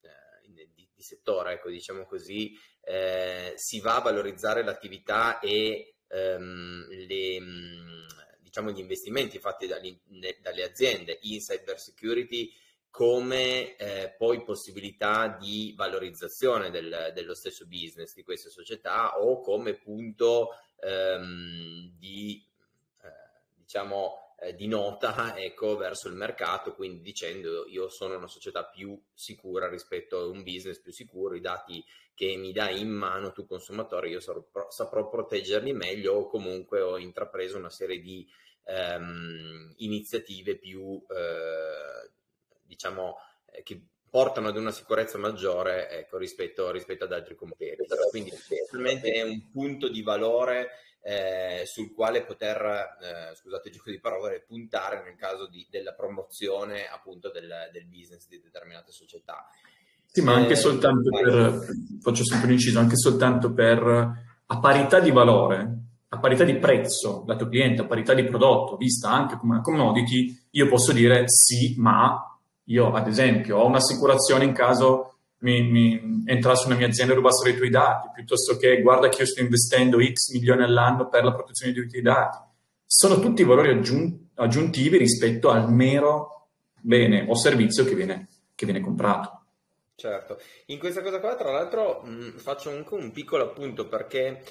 eh, 0.03 0.69
di, 0.73 0.89
di 0.95 1.03
settore, 1.03 1.55
ecco, 1.55 1.69
diciamo 1.69 2.05
così, 2.05 2.57
eh, 2.85 3.55
si 3.57 3.81
va 3.81 3.97
a 3.97 4.03
valorizzare 4.03 4.65
l'attività 4.65 5.41
e 5.41 5.95
ehm, 6.13 6.87
le, 7.07 7.39
diciamo, 8.41 8.71
gli 8.71 8.79
investimenti 8.79 9.39
fatti 9.39 9.67
dalle, 9.67 10.63
aziende 10.63 11.19
in 11.23 11.39
cyber 11.39 11.81
security 11.81 12.53
come 12.91 13.77
eh, 13.77 14.15
poi 14.19 14.45
possibilità 14.45 15.39
di 15.41 15.73
valorizzazione 15.75 16.71
del, 16.71 17.11
dello 17.15 17.35
stesso 17.35 17.67
business 17.67 18.15
di 18.15 18.23
queste 18.23 18.51
società 18.51 19.19
o 19.19 19.41
come 19.41 19.75
punto 19.75 20.51
ehm, 20.79 21.97
di 21.99 22.47
diciamo, 23.73 24.32
eh, 24.43 24.55
di 24.55 24.67
nota 24.67 25.37
ecco, 25.39 25.77
verso 25.77 26.09
il 26.09 26.15
mercato, 26.15 26.75
quindi 26.75 27.01
dicendo 27.01 27.67
io 27.69 27.89
sono 27.89 28.17
una 28.17 28.27
società 28.27 28.65
più 28.65 29.01
sicura 29.15 29.69
rispetto 29.69 30.19
a 30.19 30.27
un 30.27 30.43
business 30.43 30.81
più 30.81 30.93
sicuro, 30.93 31.37
i 31.37 31.41
dati 31.41 31.85
che 32.15 32.37
mi 32.37 32.53
dai 32.53 32.81
in 32.81 32.91
mano 32.91 33.33
tu 33.33 33.47
consumatore 33.47 34.09
io 34.09 34.21
saprò, 34.21 34.69
saprò 34.71 35.09
proteggerli 35.09 35.73
meglio 35.73 36.15
o 36.15 36.27
comunque 36.29 36.81
ho 36.81 36.99
intrapreso 36.99 37.57
una 37.57 37.71
serie 37.71 38.01
di 38.01 38.29
ehm, 38.65 39.75
iniziative 39.77 40.57
più, 40.57 41.03
eh, 41.09 42.11
diciamo, 42.63 43.17
eh, 43.51 43.63
che 43.63 43.87
portano 44.11 44.49
ad 44.49 44.57
una 44.57 44.73
sicurezza 44.73 45.19
maggiore 45.19 45.89
ecco, 45.89 46.19
rispetto, 46.19 46.71
rispetto 46.71 47.05
ad 47.05 47.13
altri 47.13 47.35
competitor. 47.35 48.11
Quindi 48.11 48.31
probabilmente 48.47 49.11
è 49.11 49.23
un 49.23 49.51
punto 49.51 49.89
di 49.89 50.03
valore 50.03 50.71
eh, 51.05 51.63
sul 51.67 51.93
quale 51.93 52.25
poter, 52.25 52.97
eh, 53.03 53.35
scusate 53.35 53.69
il 53.69 53.75
gioco 53.75 53.91
di 53.91 53.99
parole, 53.99 54.45
puntare 54.47 55.03
nel 55.03 55.17
caso 55.17 55.49
di, 55.49 55.67
della 55.69 55.93
promozione 55.95 56.87
appunto 56.87 57.31
del, 57.31 57.53
del, 57.73 57.87
business 57.87 58.29
di 58.29 58.41
determinate 58.41 58.93
società. 58.93 59.45
Sì, 60.07 60.23
ma 60.23 60.35
anche 60.35 60.53
eh, 60.53 60.57
soltanto 60.57 61.11
per, 61.11 61.59
faccio 62.01 62.25
sempre 62.25 62.47
un 62.47 62.53
inciso, 62.53 62.79
anche 62.79 62.97
soltanto 62.97 63.53
per, 63.53 63.83
a 64.47 64.59
parità 64.61 65.01
di 65.01 65.11
valore, 65.11 65.79
a 66.09 66.19
parità 66.19 66.45
di 66.45 66.57
prezzo, 66.59 67.25
lato 67.27 67.49
cliente, 67.49 67.83
a 67.83 67.87
parità 67.87 68.15
di 68.15 68.25
prodotto, 68.25 68.77
vista 68.77 69.11
anche 69.11 69.37
come 69.37 69.55
una 69.55 69.63
commodity, 69.63 70.47
io 70.51 70.69
posso 70.69 70.93
dire 70.93 71.25
sì, 71.27 71.75
ma 71.79 72.39
io 72.67 72.93
ad 72.93 73.09
esempio 73.09 73.57
ho 73.59 73.67
un'assicurazione 73.67 74.45
in 74.45 74.53
caso 74.53 75.12
mi, 75.43 75.63
mi 75.63 76.23
entrasse 76.27 76.67
una 76.67 76.77
mia 76.77 76.87
azienda 76.87 77.13
e 77.13 77.17
rubassero 77.17 77.51
i 77.51 77.57
tuoi 77.57 77.71
dati, 77.71 78.09
piuttosto 78.15 78.57
che 78.57 78.81
guarda 78.81 79.09
che 79.09 79.23
io 79.23 79.27
sto 79.27 79.41
investendo 79.41 79.99
X 80.01 80.33
milioni 80.33 80.63
all'anno 80.63 81.09
per 81.09 81.25
la 81.25 81.33
protezione 81.33 81.73
dei 81.73 81.89
tuoi 81.89 82.03
dati. 82.03 82.39
Sono 82.87 83.21
tutti 83.21 83.43
valori 83.43 83.71
aggiun- 83.71 84.31
aggiuntivi 84.35 84.99
rispetto 84.99 85.51
al 85.51 85.73
mero 85.73 86.49
bene 86.81 87.27
o 87.29 87.35
servizio 87.35 87.85
che 87.85 87.95
viene, 87.95 88.29
che 88.55 88.65
viene 88.65 88.81
comprato. 88.81 89.41
Certo, 89.95 90.41
in 90.67 90.79
questa 90.79 91.03
cosa 91.03 91.21
qua 91.21 91.35
tra 91.37 91.53
l'altro 91.53 92.03
mh, 92.03 92.39
faccio 92.39 92.71
anche 92.71 92.95
un 92.95 93.13
piccolo 93.13 93.45
appunto 93.45 93.87
perché 93.89 94.43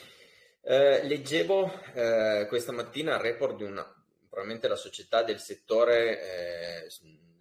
eh, 0.62 1.06
leggevo 1.06 1.72
eh, 1.94 2.46
questa 2.48 2.72
mattina 2.72 3.16
il 3.16 3.22
report 3.22 3.58
di 3.58 3.64
una, 3.64 3.84
probabilmente 4.30 4.68
la 4.68 4.76
società 4.76 5.24
del 5.24 5.40
settore 5.40 6.84
eh, 6.86 6.90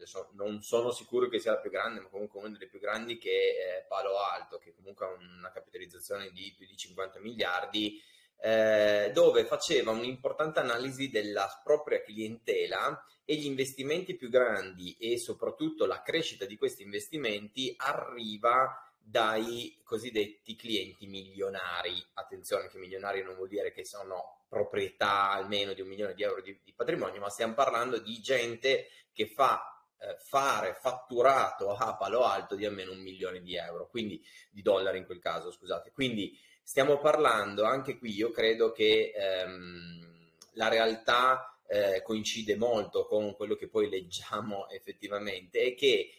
adesso 0.01 0.31
non 0.33 0.63
sono 0.63 0.91
sicuro 0.91 1.29
che 1.29 1.39
sia 1.39 1.53
la 1.53 1.59
più 1.59 1.71
grande, 1.71 2.01
ma 2.01 2.09
comunque 2.09 2.41
una 2.41 2.49
delle 2.49 2.67
più 2.67 2.81
grandi 2.81 3.19
che 3.19 3.81
è 3.81 3.87
Palo 3.87 4.19
Alto, 4.19 4.59
che 4.59 4.75
comunque 4.75 5.07
ha 5.07 5.11
una 5.11 5.53
capitalizzazione 5.53 6.31
di 6.31 6.55
più 6.57 6.67
di 6.67 6.77
50 6.77 7.21
miliardi, 7.21 8.01
eh, 8.43 9.11
dove 9.13 9.45
faceva 9.45 9.91
un'importante 9.91 10.61
analisi 10.61 11.11
della 11.11 11.61
propria 11.63 12.01
clientela 12.01 13.05
e 13.27 13.37
gli 13.37 13.45
investimenti 13.45 14.17
più 14.17 14.31
grandi 14.31 14.97
e 14.99 15.19
soprattutto 15.19 15.85
la 15.85 16.03
crescita 16.03 16.47
di 16.47 16.57
questi 16.57 16.83
investimenti 16.83 17.75
arriva 17.77 18.83
dai 18.99 19.81
cosiddetti 19.85 20.57
clienti 20.57 21.07
milionari. 21.07 22.03
Attenzione 22.15 22.69
che 22.69 22.79
milionari 22.79 23.23
non 23.23 23.35
vuol 23.35 23.49
dire 23.49 23.73
che 23.73 23.85
sono 23.85 24.45
proprietà 24.49 25.31
almeno 25.31 25.75
di 25.75 25.83
un 25.83 25.89
milione 25.89 26.15
di 26.15 26.23
euro 26.23 26.41
di, 26.41 26.59
di 26.65 26.73
patrimonio, 26.73 27.21
ma 27.21 27.29
stiamo 27.29 27.55
parlando 27.55 27.99
di 27.99 28.19
gente 28.21 28.89
che 29.13 29.27
fa 29.27 29.80
fare 30.19 30.75
fatturato 30.81 31.75
a 31.75 31.97
Palo 31.97 32.25
Alto 32.25 32.55
di 32.55 32.65
almeno 32.65 32.93
un 32.93 33.01
milione 33.01 33.41
di 33.41 33.57
euro, 33.57 33.89
quindi 33.89 34.25
di 34.51 34.63
dollari 34.63 34.99
in 34.99 35.05
quel 35.05 35.19
caso, 35.21 35.51
scusate. 35.51 35.93
Quindi 35.93 36.39
stiamo 36.63 36.99
parlando 36.99 37.65
anche 37.65 37.99
qui, 37.99 38.13
io 38.13 38.31
credo 38.31 38.73
che 38.73 39.13
ehm, 39.15 40.33
la 40.55 40.69
realtà 40.69 41.61
eh, 41.67 42.03
coincide 42.03 42.57
molto 42.57 43.07
con 43.07 43.35
quello 43.37 43.55
che 43.55 43.69
poi 43.69 43.89
leggiamo 43.89 44.69
effettivamente 44.71 45.63
e 45.63 45.75
che 45.75 46.15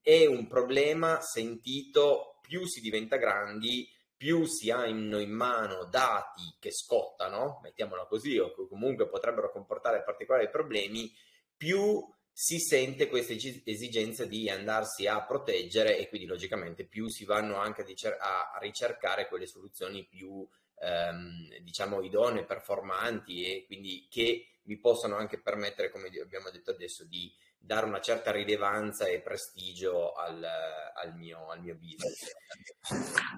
è 0.00 0.26
un 0.26 0.46
problema 0.46 1.20
sentito 1.20 2.38
più 2.42 2.66
si 2.66 2.80
diventa 2.80 3.16
grandi, 3.16 3.88
più 4.16 4.44
si 4.44 4.70
hanno 4.70 5.18
in 5.18 5.30
mano 5.30 5.84
dati 5.84 6.56
che 6.58 6.70
scottano, 6.70 7.60
mettiamola 7.62 8.04
così, 8.04 8.38
o 8.38 8.52
che 8.52 8.66
comunque 8.68 9.08
potrebbero 9.08 9.50
comportare 9.50 10.02
particolari 10.02 10.50
problemi, 10.50 11.10
più 11.56 12.06
si 12.36 12.58
sente 12.58 13.06
questa 13.06 13.32
esigenza 13.32 14.24
di 14.24 14.50
andarsi 14.50 15.06
a 15.06 15.22
proteggere 15.22 15.96
e 15.96 16.08
quindi 16.08 16.26
logicamente 16.26 16.84
più 16.84 17.06
si 17.06 17.24
vanno 17.24 17.54
anche 17.54 17.82
a 18.18 18.58
ricercare 18.60 19.28
quelle 19.28 19.46
soluzioni 19.46 20.04
più 20.04 20.44
ehm, 20.80 21.58
diciamo 21.60 22.02
idonee, 22.02 22.44
performanti 22.44 23.44
e 23.44 23.64
quindi 23.66 24.08
che 24.10 24.48
vi 24.64 24.78
possono 24.80 25.14
anche 25.14 25.40
permettere, 25.40 25.90
come 25.90 26.08
abbiamo 26.20 26.50
detto 26.50 26.72
adesso, 26.72 27.04
di 27.04 27.32
dare 27.66 27.86
una 27.86 28.00
certa 28.00 28.30
rilevanza 28.30 29.06
e 29.06 29.20
prestigio 29.20 30.12
al, 30.12 30.42
al, 30.42 31.16
mio, 31.16 31.48
al 31.50 31.60
mio, 31.60 31.74
business. 31.74 32.32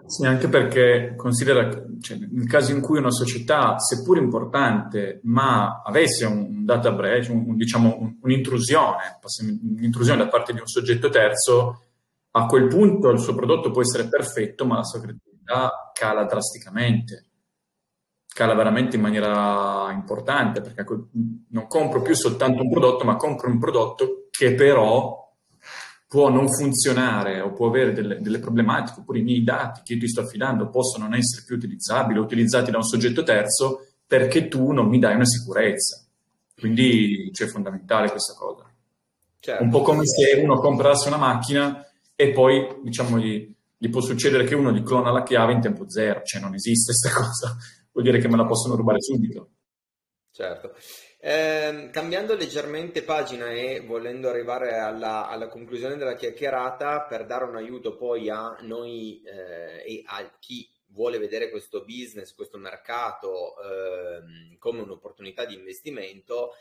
Sì, 0.07 0.27
anche 0.27 0.49
perché 0.49 1.15
considera, 1.17 1.69
cioè, 2.01 2.17
nel 2.17 2.49
caso 2.49 2.73
in 2.73 2.81
cui 2.81 2.99
una 2.99 3.11
società, 3.11 3.79
seppur 3.79 4.19
importante, 4.19 5.21
ma 5.25 5.83
avesse 5.85 6.25
un 6.25 6.65
data 6.65 6.91
breach, 6.91 7.29
un, 7.31 7.57
diciamo 7.57 7.97
un, 8.01 8.19
un'intrusione, 8.21 9.19
un'intrusione 9.77 10.25
da 10.25 10.29
parte 10.29 10.53
di 10.53 10.61
un 10.61 10.67
soggetto 10.67 11.09
terzo, 11.09 11.83
a 12.33 12.47
quel 12.47 12.67
punto 12.67 13.11
il 13.11 13.21
suo 13.21 13.35
prodotto 13.35 13.71
può 13.71 13.81
essere 13.81 14.09
perfetto, 14.09 14.67
ma 14.67 14.77
la 14.77 14.85
sua 14.85 15.01
credibilità 15.01 15.91
cala 15.93 16.25
drasticamente 16.25 17.27
cala 18.37 18.55
veramente 18.55 18.97
in 18.97 19.03
maniera 19.03 19.91
importante 19.91 20.61
perché 20.61 20.85
non 21.49 21.67
compro 21.67 22.03
più 22.03 22.15
soltanto 22.15 22.61
un 22.61 22.69
prodotto, 22.69 23.03
ma 23.07 23.17
compro 23.17 23.49
un 23.49 23.59
prodotto 23.59 24.27
che 24.31 24.53
però 24.53 25.33
può 26.07 26.29
non 26.29 26.47
funzionare 26.53 27.41
o 27.41 27.55
può 27.55 27.69
avere 27.69 27.95
delle, 27.95 28.21
delle 28.21 28.39
problematiche, 28.39 29.01
oppure 29.01 29.21
i 29.21 29.23
miei 29.23 29.43
dati 29.43 29.81
che 29.83 29.95
io 29.95 30.01
ti 30.01 30.09
sto 30.09 30.21
affidando 30.21 30.69
possono 30.69 31.05
non 31.05 31.15
essere 31.15 31.45
più 31.47 31.57
utilizzabili 31.57 32.19
o 32.19 32.23
utilizzati 32.25 32.71
da 32.71 32.77
un 32.77 32.83
soggetto 32.83 33.23
terzo 33.23 33.87
perché 34.07 34.49
tu 34.49 34.71
non 34.71 34.87
mi 34.87 34.99
dai 34.99 35.15
una 35.15 35.25
sicurezza. 35.25 36.05
Quindi 36.55 37.31
c'è 37.33 37.47
fondamentale 37.47 38.11
questa 38.11 38.35
cosa. 38.35 38.71
Certo. 39.41 39.63
Un 39.63 39.71
po' 39.71 39.81
come 39.81 40.03
se 40.05 40.39
uno 40.43 40.59
comprasse 40.59 41.09
una 41.09 41.17
macchina 41.17 41.87
e 42.15 42.33
poi, 42.33 42.81
diciamo, 42.83 43.19
gli, 43.19 43.51
gli 43.79 43.89
può 43.89 44.03
succedere 44.03 44.45
che 44.45 44.55
uno 44.55 44.73
gli 44.73 44.83
clona 44.83 45.11
la 45.11 45.23
chiave 45.23 45.55
in 45.55 45.63
tempo 45.63 45.89
zero, 45.89 46.21
cioè 46.23 46.43
non 46.43 46.53
esiste 46.53 46.93
questa 46.93 47.19
cosa 47.19 47.57
vuol 47.97 48.05
dire 48.05 48.19
che 48.19 48.29
me 48.29 48.37
la 48.37 48.45
possono 48.45 48.77
rubare 48.77 49.01
subito. 49.01 49.53
Certo. 50.31 50.75
Eh, 51.19 51.89
cambiando 51.91 52.35
leggermente 52.35 53.03
pagina 53.03 53.51
e 53.51 53.81
volendo 53.81 54.29
arrivare 54.29 54.79
alla, 54.79 55.29
alla, 55.29 55.49
conclusione 55.49 55.97
della 55.97 56.15
chiacchierata 56.15 57.07
per 57.07 57.25
dare 57.25 57.45
un 57.45 57.57
aiuto 57.57 57.97
poi 57.97 58.29
a 58.29 58.55
noi 58.61 59.23
eh, 59.23 59.83
e 59.83 60.03
a 60.05 60.37
chi 60.39 60.71
vuole 60.89 61.19
vedere 61.19 61.49
questo 61.49 61.85
business, 61.85 62.35
questo 62.35 62.59
mercato 62.59 63.55
eh, 63.63 64.59
come 64.59 64.83
un'opportunità 64.83 65.47
di 65.47 65.55
investimento, 65.55 66.53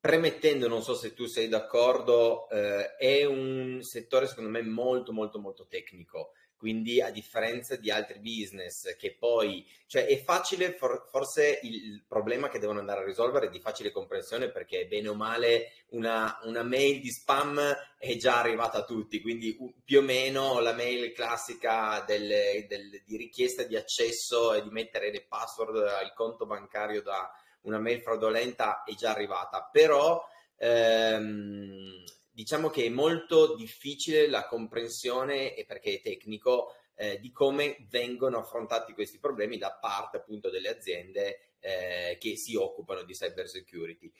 premettendo, 0.00 0.68
non 0.68 0.82
so 0.82 0.94
se 0.94 1.12
tu 1.12 1.26
sei 1.26 1.48
d'accordo, 1.48 2.48
eh, 2.48 2.96
è 2.96 3.26
un 3.26 3.80
settore 3.82 4.26
secondo 4.26 4.48
me 4.48 4.62
molto 4.62 5.12
molto 5.12 5.38
molto 5.38 5.66
tecnico 5.66 6.32
quindi 6.58 7.00
a 7.00 7.10
differenza 7.10 7.76
di 7.76 7.90
altri 7.90 8.18
business 8.18 8.96
che 8.96 9.16
poi, 9.16 9.64
cioè 9.86 10.06
è 10.06 10.20
facile, 10.22 10.72
for, 10.72 11.06
forse 11.08 11.60
il 11.62 12.04
problema 12.06 12.48
che 12.48 12.58
devono 12.58 12.80
andare 12.80 13.02
a 13.02 13.04
risolvere 13.04 13.46
è 13.46 13.50
di 13.50 13.60
facile 13.60 13.92
comprensione 13.92 14.50
perché 14.50 14.86
bene 14.86 15.08
o 15.08 15.14
male 15.14 15.70
una, 15.90 16.38
una 16.42 16.64
mail 16.64 17.00
di 17.00 17.10
spam 17.10 17.60
è 17.96 18.16
già 18.16 18.40
arrivata 18.40 18.78
a 18.78 18.84
tutti, 18.84 19.20
quindi 19.20 19.56
più 19.84 20.00
o 20.00 20.02
meno 20.02 20.58
la 20.58 20.72
mail 20.72 21.12
classica 21.12 22.02
del, 22.04 22.66
del, 22.66 23.02
di 23.06 23.16
richiesta 23.16 23.62
di 23.62 23.76
accesso 23.76 24.52
e 24.52 24.62
di 24.62 24.70
mettere 24.70 25.12
le 25.12 25.24
password 25.26 25.76
al 25.76 26.12
conto 26.12 26.44
bancario 26.44 27.02
da 27.02 27.30
una 27.62 27.78
mail 27.78 28.00
fraudolenta 28.02 28.82
è 28.82 28.94
già 28.94 29.12
arrivata, 29.12 29.68
però 29.70 30.26
ehm, 30.56 32.04
diciamo 32.38 32.70
che 32.70 32.84
è 32.84 32.88
molto 32.88 33.56
difficile 33.56 34.28
la 34.28 34.46
comprensione, 34.46 35.56
e 35.56 35.64
perché 35.64 35.94
è 35.94 36.00
tecnico, 36.00 36.72
eh, 36.94 37.18
di 37.18 37.32
come 37.32 37.84
vengono 37.90 38.38
affrontati 38.38 38.92
questi 38.92 39.18
problemi 39.18 39.58
da 39.58 39.72
parte 39.72 40.18
appunto 40.18 40.48
delle 40.48 40.68
aziende 40.68 41.54
eh, 41.58 42.16
che 42.20 42.36
si 42.36 42.54
occupano 42.54 43.02
di 43.02 43.12
cyber 43.12 43.48
security. 43.48 44.12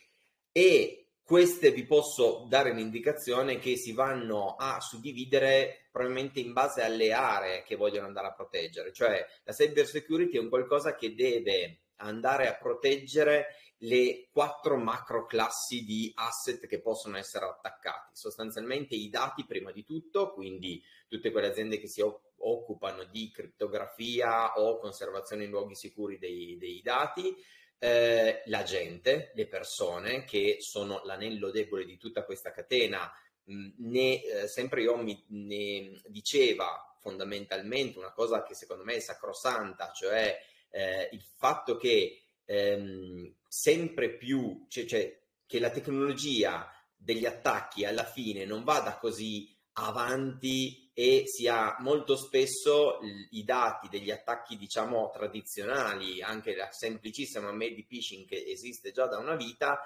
E 0.51 1.11
queste 1.23 1.71
vi 1.71 1.85
posso 1.85 2.45
dare 2.49 2.71
un'indicazione 2.71 3.61
che 3.61 3.77
si 3.77 3.93
vanno 3.93 4.57
a 4.57 4.81
suddividere 4.81 5.87
probabilmente 5.93 6.41
in 6.41 6.53
base 6.53 6.83
alle 6.83 7.13
aree 7.13 7.63
che 7.63 7.77
vogliono 7.77 8.09
andare 8.09 8.27
a 8.27 8.35
proteggere, 8.35 8.93
cioè 8.93 9.25
la 9.45 9.53
cyber 9.53 9.87
security 9.87 10.39
è 10.39 10.41
un 10.41 10.49
qualcosa 10.49 10.97
che 10.97 11.15
deve 11.15 11.83
andare 11.99 12.49
a 12.49 12.57
proteggere 12.57 13.55
le 13.83 14.29
quattro 14.33 14.77
macro 14.77 15.27
classi 15.27 15.85
di 15.85 16.11
asset 16.17 16.67
che 16.67 16.81
possono 16.81 17.17
essere 17.17 17.45
attaccati. 17.45 18.11
Sostanzialmente 18.13 18.95
i 18.95 19.09
dati 19.09 19.45
prima 19.45 19.71
di 19.71 19.85
tutto, 19.85 20.33
quindi 20.33 20.83
tutte 21.07 21.31
quelle 21.31 21.49
aziende 21.49 21.79
che 21.79 21.87
si 21.87 22.01
occupano 22.01 23.05
di 23.05 23.31
criptografia 23.31 24.59
o 24.59 24.79
conservazione 24.79 25.45
in 25.45 25.51
luoghi 25.51 25.75
sicuri 25.75 26.19
dei, 26.19 26.57
dei 26.59 26.83
dati, 26.83 27.35
eh, 27.79 28.43
la 28.47 28.63
gente, 28.65 29.31
le 29.35 29.47
persone 29.47 30.25
che 30.25 30.57
sono 30.61 31.01
l'anello 31.05 31.51
debole 31.51 31.85
di 31.85 31.97
tutta 31.97 32.25
questa 32.25 32.51
catena. 32.51 33.11
Mm, 33.51 33.71
ne, 33.79 34.23
eh, 34.25 34.49
sempre 34.49 34.83
io 34.83 34.97
mi 34.97 35.25
ne 35.29 36.01
diceva 36.07 36.97
fondamentalmente 37.01 37.99
una 37.99 38.13
cosa 38.13 38.43
che 38.43 38.55
secondo 38.55 38.85
me 38.85 38.95
è 38.95 39.01
sacrosanta, 39.01 39.93
cioè 39.93 40.37
eh, 40.79 41.09
il 41.11 41.25
fatto 41.37 41.77
che 41.77 42.23
ehm, 42.45 43.35
sempre 43.49 44.17
più, 44.17 44.67
cioè, 44.69 44.87
cioè, 44.87 45.21
che 45.45 45.59
la 45.59 45.71
tecnologia 45.71 46.71
degli 46.95 47.27
attacchi 47.27 47.85
alla 47.85 48.05
fine 48.05 48.45
non 48.45 48.62
vada 48.62 48.97
così 48.99 49.53
avanti 49.73 50.91
e 50.95 51.23
sia 51.27 51.77
molto 51.81 52.17
spesso 52.17 52.99
i 53.31 53.45
dati 53.45 53.88
degli 53.88 54.11
attacchi 54.11 54.57
diciamo 54.57 55.11
tradizionali, 55.11 56.23
anche 56.23 56.55
la 56.55 56.69
semplicissima 56.71 57.53
mail 57.53 57.85
phishing 57.87 58.27
che 58.27 58.45
esiste 58.47 58.93
già 58.93 59.07
da 59.07 59.19
una 59.19 59.37
vita, 59.37 59.81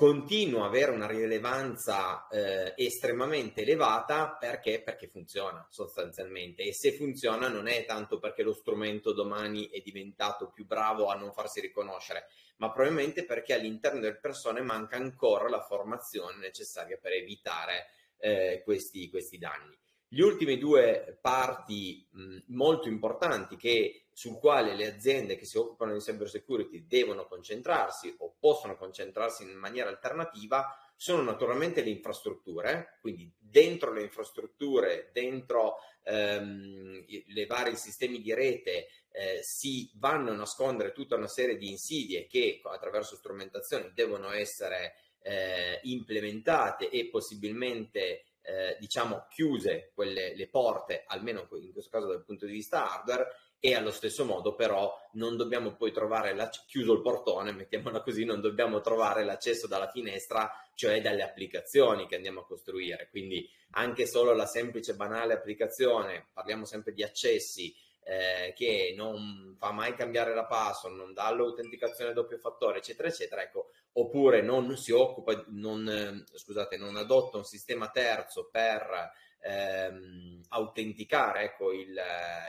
continua 0.00 0.60
ad 0.60 0.68
avere 0.68 0.92
una 0.92 1.06
rilevanza 1.06 2.26
eh, 2.28 2.72
estremamente 2.74 3.60
elevata 3.60 4.34
perché? 4.40 4.80
perché 4.82 5.08
funziona 5.08 5.66
sostanzialmente 5.68 6.62
e 6.62 6.72
se 6.72 6.92
funziona 6.92 7.48
non 7.48 7.68
è 7.68 7.84
tanto 7.84 8.18
perché 8.18 8.42
lo 8.42 8.54
strumento 8.54 9.12
domani 9.12 9.68
è 9.68 9.80
diventato 9.80 10.52
più 10.52 10.64
bravo 10.64 11.08
a 11.08 11.16
non 11.16 11.34
farsi 11.34 11.60
riconoscere, 11.60 12.28
ma 12.56 12.72
probabilmente 12.72 13.26
perché 13.26 13.52
all'interno 13.52 14.00
delle 14.00 14.16
persone 14.16 14.62
manca 14.62 14.96
ancora 14.96 15.50
la 15.50 15.60
formazione 15.60 16.38
necessaria 16.38 16.96
per 16.96 17.12
evitare 17.12 17.88
eh, 18.20 18.62
questi, 18.64 19.10
questi 19.10 19.36
danni. 19.36 19.78
Gli 20.12 20.22
ultimi 20.22 20.58
due 20.58 21.18
parti 21.20 22.04
mh, 22.10 22.38
molto 22.48 22.88
importanti 22.88 23.56
che, 23.56 24.06
sul 24.12 24.38
quale 24.38 24.74
le 24.74 24.88
aziende 24.88 25.36
che 25.36 25.44
si 25.44 25.56
occupano 25.56 25.92
di 25.92 26.00
cyber 26.00 26.28
security 26.28 26.84
devono 26.86 27.26
concentrarsi 27.26 28.16
o 28.18 28.34
possono 28.40 28.76
concentrarsi 28.76 29.44
in 29.44 29.56
maniera 29.56 29.88
alternativa 29.88 30.66
sono 30.96 31.22
naturalmente 31.22 31.82
le 31.82 31.88
infrastrutture, 31.90 32.98
quindi 33.00 33.32
dentro 33.38 33.92
le 33.92 34.02
infrastrutture, 34.02 35.10
dentro 35.14 35.76
ehm, 36.02 37.06
le 37.28 37.46
vari 37.46 37.76
sistemi 37.76 38.20
di 38.20 38.34
rete 38.34 38.88
eh, 39.12 39.38
si 39.42 39.90
vanno 39.94 40.32
a 40.32 40.34
nascondere 40.34 40.92
tutta 40.92 41.14
una 41.14 41.28
serie 41.28 41.56
di 41.56 41.70
insidie 41.70 42.26
che 42.26 42.60
attraverso 42.64 43.16
strumentazioni 43.16 43.92
devono 43.94 44.30
essere 44.30 44.94
eh, 45.22 45.80
implementate 45.84 46.90
e 46.90 47.08
possibilmente 47.08 48.24
eh, 48.42 48.76
diciamo 48.78 49.26
chiuse 49.28 49.92
quelle, 49.94 50.34
le 50.34 50.48
porte, 50.48 51.04
almeno 51.06 51.48
in 51.52 51.72
questo 51.72 51.90
caso 51.90 52.06
dal 52.06 52.24
punto 52.24 52.46
di 52.46 52.52
vista 52.52 52.90
hardware, 52.90 53.28
e 53.62 53.74
allo 53.74 53.90
stesso 53.90 54.24
modo 54.24 54.54
però 54.54 54.98
non 55.12 55.36
dobbiamo 55.36 55.76
poi 55.76 55.92
trovare 55.92 56.34
chiuso 56.66 56.94
il 56.94 57.02
portone, 57.02 57.52
mettiamola 57.52 58.00
così, 58.00 58.24
non 58.24 58.40
dobbiamo 58.40 58.80
trovare 58.80 59.22
l'accesso 59.22 59.66
dalla 59.66 59.90
finestra, 59.90 60.50
cioè 60.74 61.02
dalle 61.02 61.22
applicazioni 61.22 62.06
che 62.06 62.16
andiamo 62.16 62.40
a 62.40 62.46
costruire. 62.46 63.08
Quindi 63.10 63.46
anche 63.72 64.06
solo 64.06 64.32
la 64.32 64.46
semplice 64.46 64.94
banale 64.94 65.34
applicazione, 65.34 66.28
parliamo 66.32 66.64
sempre 66.64 66.94
di 66.94 67.02
accessi, 67.02 67.74
eh, 68.10 68.52
che 68.56 68.92
non 68.96 69.54
fa 69.56 69.70
mai 69.70 69.94
cambiare 69.94 70.34
la 70.34 70.44
password, 70.44 70.96
non 70.96 71.12
dà 71.12 71.32
l'autenticazione 71.32 72.12
doppio 72.12 72.38
fattore, 72.38 72.78
eccetera, 72.78 73.06
eccetera, 73.06 73.40
ecco, 73.42 73.70
oppure 73.92 74.42
non 74.42 74.76
si 74.76 74.90
occupa, 74.90 75.44
non, 75.50 75.88
eh, 75.88 76.36
scusate, 76.36 76.76
non 76.76 76.96
adotta 76.96 77.36
un 77.36 77.44
sistema 77.44 77.88
terzo 77.90 78.48
per 78.50 79.12
ehm, 79.42 80.40
autenticare 80.48 81.44
ecco, 81.44 81.70
il, 81.70 81.96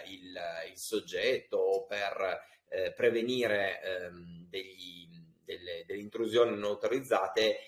il, 0.08 0.39
il, 0.71 0.78
soggetto 0.78 1.58
o 1.58 1.86
per 1.86 2.41
eh, 2.67 2.93
prevenire 2.93 3.82
ehm, 3.84 4.47
degli, 4.50 5.08
delle, 5.43 5.84
delle 5.86 6.02
intrusioni 6.02 6.50
non 6.50 6.63
autorizzate, 6.63 7.60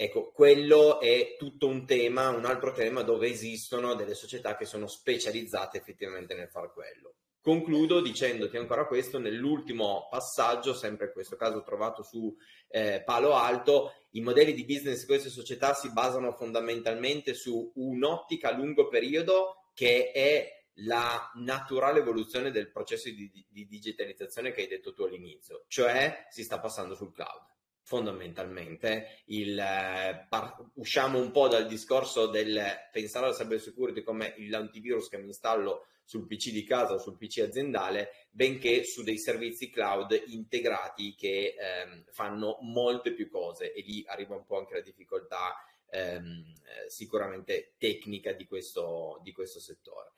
Ecco, 0.00 0.30
quello 0.30 1.00
è 1.00 1.34
tutto 1.36 1.66
un 1.66 1.84
tema, 1.84 2.28
un 2.28 2.44
altro 2.44 2.70
tema 2.70 3.02
dove 3.02 3.26
esistono 3.26 3.96
delle 3.96 4.14
società 4.14 4.56
che 4.56 4.64
sono 4.64 4.86
specializzate 4.86 5.78
effettivamente 5.78 6.34
nel 6.34 6.48
far 6.48 6.72
quello. 6.72 7.14
Concludo 7.48 8.02
dicendoti 8.02 8.58
ancora 8.58 8.84
questo, 8.84 9.18
nell'ultimo 9.18 10.06
passaggio, 10.10 10.74
sempre 10.74 11.06
in 11.06 11.12
questo 11.12 11.34
caso 11.34 11.62
trovato 11.62 12.02
su 12.02 12.36
eh, 12.68 13.02
Palo 13.02 13.36
Alto, 13.36 13.92
i 14.10 14.20
modelli 14.20 14.52
di 14.52 14.66
business 14.66 15.00
di 15.00 15.06
queste 15.06 15.30
società 15.30 15.72
si 15.72 15.90
basano 15.90 16.32
fondamentalmente 16.32 17.32
su 17.32 17.72
un'ottica 17.76 18.50
a 18.50 18.54
lungo 18.54 18.88
periodo 18.88 19.70
che 19.72 20.10
è 20.12 20.46
la 20.80 21.32
naturale 21.36 22.00
evoluzione 22.00 22.50
del 22.50 22.70
processo 22.70 23.08
di, 23.08 23.32
di 23.48 23.66
digitalizzazione 23.66 24.52
che 24.52 24.60
hai 24.60 24.68
detto 24.68 24.92
tu 24.92 25.04
all'inizio, 25.04 25.64
cioè 25.68 26.26
si 26.28 26.42
sta 26.42 26.60
passando 26.60 26.94
sul 26.94 27.14
cloud 27.14 27.57
fondamentalmente 27.88 29.22
il, 29.28 29.58
eh, 29.58 30.26
par- 30.28 30.62
usciamo 30.74 31.18
un 31.18 31.30
po' 31.30 31.48
dal 31.48 31.66
discorso 31.66 32.26
del 32.26 32.60
pensare 32.92 33.24
alla 33.24 33.34
cyber 33.34 33.58
security 33.58 34.02
come 34.02 34.34
l'antivirus 34.36 35.08
che 35.08 35.16
mi 35.16 35.28
installo 35.28 35.86
sul 36.04 36.26
PC 36.26 36.50
di 36.50 36.64
casa 36.64 36.94
o 36.94 36.98
sul 36.98 37.16
PC 37.16 37.38
aziendale, 37.38 38.26
benché 38.30 38.84
su 38.84 39.02
dei 39.02 39.16
servizi 39.16 39.70
cloud 39.70 40.22
integrati 40.26 41.14
che 41.14 41.54
ehm, 41.58 42.04
fanno 42.10 42.58
molte 42.60 43.14
più 43.14 43.30
cose 43.30 43.72
e 43.72 43.80
lì 43.80 44.04
arriva 44.06 44.34
un 44.34 44.44
po' 44.44 44.58
anche 44.58 44.74
la 44.74 44.80
difficoltà 44.82 45.54
ehm, 45.88 46.44
eh, 46.84 46.90
sicuramente 46.90 47.72
tecnica 47.78 48.32
di 48.32 48.46
questo, 48.46 49.18
di 49.22 49.32
questo 49.32 49.60
settore. 49.60 50.12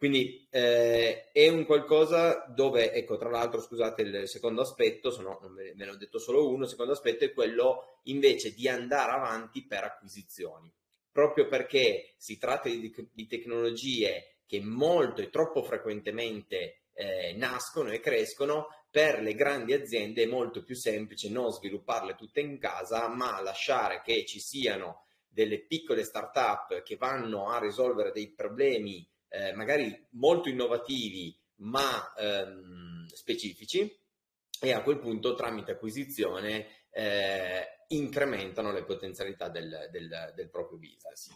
Quindi 0.00 0.46
eh, 0.48 1.30
è 1.30 1.48
un 1.48 1.66
qualcosa 1.66 2.46
dove, 2.48 2.90
ecco, 2.90 3.18
tra 3.18 3.28
l'altro, 3.28 3.60
scusate, 3.60 4.00
il 4.00 4.28
secondo 4.28 4.62
aspetto, 4.62 5.10
sono, 5.10 5.38
me 5.50 5.74
ne 5.74 5.90
ho 5.90 5.96
detto 5.96 6.18
solo 6.18 6.48
uno, 6.48 6.64
il 6.64 6.70
secondo 6.70 6.92
aspetto 6.92 7.26
è 7.26 7.34
quello 7.34 7.98
invece 8.04 8.54
di 8.54 8.66
andare 8.66 9.12
avanti 9.12 9.62
per 9.66 9.84
acquisizioni, 9.84 10.72
proprio 11.12 11.48
perché 11.48 12.14
si 12.16 12.38
tratta 12.38 12.70
di, 12.70 12.90
di 13.12 13.26
tecnologie 13.26 14.36
che 14.46 14.62
molto 14.62 15.20
e 15.20 15.28
troppo 15.28 15.62
frequentemente 15.62 16.84
eh, 16.94 17.34
nascono 17.34 17.90
e 17.90 18.00
crescono, 18.00 18.68
per 18.90 19.20
le 19.20 19.34
grandi 19.34 19.74
aziende 19.74 20.22
è 20.22 20.26
molto 20.26 20.62
più 20.62 20.76
semplice 20.76 21.28
non 21.28 21.52
svilupparle 21.52 22.14
tutte 22.14 22.40
in 22.40 22.58
casa, 22.58 23.06
ma 23.08 23.38
lasciare 23.42 24.00
che 24.02 24.24
ci 24.24 24.40
siano 24.40 25.04
delle 25.28 25.60
piccole 25.60 26.04
start-up 26.04 26.80
che 26.80 26.96
vanno 26.96 27.50
a 27.50 27.58
risolvere 27.58 28.12
dei 28.12 28.30
problemi 28.30 29.06
eh, 29.30 29.54
magari 29.54 30.06
molto 30.10 30.48
innovativi 30.48 31.34
ma 31.62 32.12
ehm, 32.18 33.06
specifici 33.06 33.98
e 34.60 34.72
a 34.72 34.82
quel 34.82 34.98
punto 34.98 35.34
tramite 35.34 35.72
acquisizione 35.72 36.66
eh, 36.90 37.84
incrementano 37.88 38.72
le 38.72 38.84
potenzialità 38.84 39.48
del, 39.48 39.88
del, 39.90 40.08
del, 40.34 40.50
proprio 40.50 40.78
business. 40.78 41.30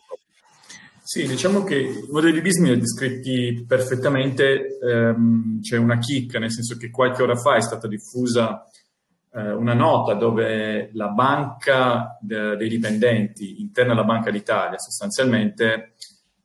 Sì, 1.03 1.27
diciamo 1.27 1.65
che 1.65 1.77
i 1.77 2.07
modelli 2.11 2.41
business 2.41 2.79
descritti 2.79 3.65
perfettamente, 3.67 4.79
ehm, 4.79 5.61
c'è 5.61 5.77
una 5.77 5.99
chicca, 5.99 6.39
nel 6.39 6.53
senso 6.53 6.77
che 6.77 6.91
qualche 6.91 7.23
ora 7.23 7.37
fa 7.37 7.57
è 7.57 7.61
stata 7.61 7.87
diffusa 7.87 8.67
eh, 9.33 9.53
una 9.53 9.75
nota 9.75 10.15
dove 10.15 10.91
la 10.93 11.09
banca 11.09 12.19
de- 12.21 12.57
dei 12.57 12.69
dipendenti 12.69 13.61
interna 13.61 13.93
alla 13.93 14.05
Banca 14.05 14.31
d'Italia 14.31 14.79
sostanzialmente 14.79 15.95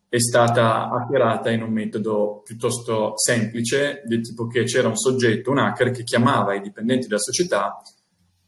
è 0.09 0.19
stata 0.19 0.89
hackerata 0.89 1.51
in 1.51 1.61
un 1.61 1.71
metodo 1.71 2.41
piuttosto 2.43 3.13
semplice, 3.15 4.01
del 4.05 4.21
tipo 4.21 4.47
che 4.47 4.63
c'era 4.63 4.87
un 4.87 4.97
soggetto, 4.97 5.51
un 5.51 5.59
hacker, 5.59 5.91
che 5.91 6.03
chiamava 6.03 6.55
i 6.55 6.61
dipendenti 6.61 7.07
della 7.07 7.19
società 7.19 7.79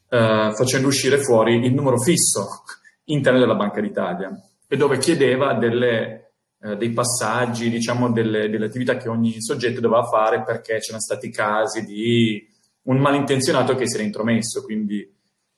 eh, 0.08 0.52
facendo 0.54 0.88
uscire 0.88 1.18
fuori 1.18 1.64
il 1.64 1.72
numero 1.72 1.98
fisso 1.98 2.64
interno 3.04 3.38
della 3.38 3.54
Banca 3.54 3.80
d'Italia 3.80 4.30
e 4.66 4.76
dove 4.76 4.98
chiedeva 4.98 5.54
delle, 5.54 6.32
eh, 6.60 6.76
dei 6.76 6.90
passaggi, 6.90 7.70
diciamo, 7.70 8.10
delle, 8.10 8.50
delle, 8.50 8.66
attività 8.66 8.96
che 8.96 9.08
ogni 9.08 9.40
soggetto 9.40 9.80
doveva 9.80 10.04
fare 10.04 10.42
perché 10.42 10.78
c'erano 10.78 11.00
stati 11.00 11.30
casi 11.30 11.84
di 11.84 12.44
un 12.82 12.98
malintenzionato 12.98 13.74
che 13.74 13.86
si 13.86 13.94
era 13.94 14.04
intromesso. 14.04 14.64
Quindi, 14.64 15.00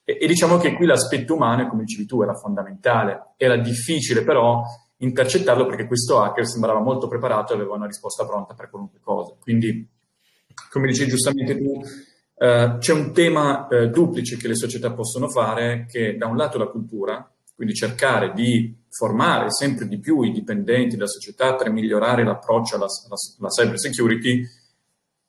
e, 0.03 0.17
e 0.21 0.27
diciamo 0.27 0.57
che 0.57 0.73
qui 0.75 0.85
l'aspetto 0.85 1.33
umano, 1.33 1.67
come 1.67 1.83
dicevi 1.83 2.05
tu, 2.05 2.21
era 2.21 2.33
fondamentale. 2.35 3.33
Era 3.37 3.57
difficile 3.57 4.23
però 4.23 4.61
intercettarlo 4.97 5.65
perché 5.65 5.87
questo 5.87 6.21
hacker 6.21 6.47
sembrava 6.47 6.79
molto 6.79 7.07
preparato 7.07 7.53
e 7.53 7.55
aveva 7.55 7.75
una 7.75 7.85
risposta 7.87 8.25
pronta 8.25 8.53
per 8.53 8.69
qualunque 8.69 8.99
cosa. 9.01 9.35
Quindi, 9.39 9.87
come 10.69 10.87
dicevi 10.87 11.09
giustamente 11.09 11.57
tu, 11.57 11.81
eh, 12.37 12.75
c'è 12.79 12.93
un 12.93 13.11
tema 13.11 13.67
eh, 13.67 13.89
duplice 13.89 14.37
che 14.37 14.47
le 14.47 14.55
società 14.55 14.91
possono 14.91 15.29
fare, 15.29 15.85
che 15.89 16.15
da 16.17 16.27
un 16.27 16.37
lato 16.37 16.57
la 16.57 16.67
cultura, 16.67 17.29
quindi 17.53 17.73
cercare 17.73 18.33
di 18.33 18.83
formare 18.89 19.51
sempre 19.51 19.87
di 19.87 19.99
più 19.99 20.21
i 20.21 20.31
dipendenti 20.31 20.95
della 20.95 21.07
società 21.07 21.55
per 21.55 21.69
migliorare 21.69 22.23
l'approccio 22.23 22.75
alla, 22.75 22.85
alla, 22.85 23.15
alla 23.39 23.49
cyber 23.49 23.79
security, 23.79 24.43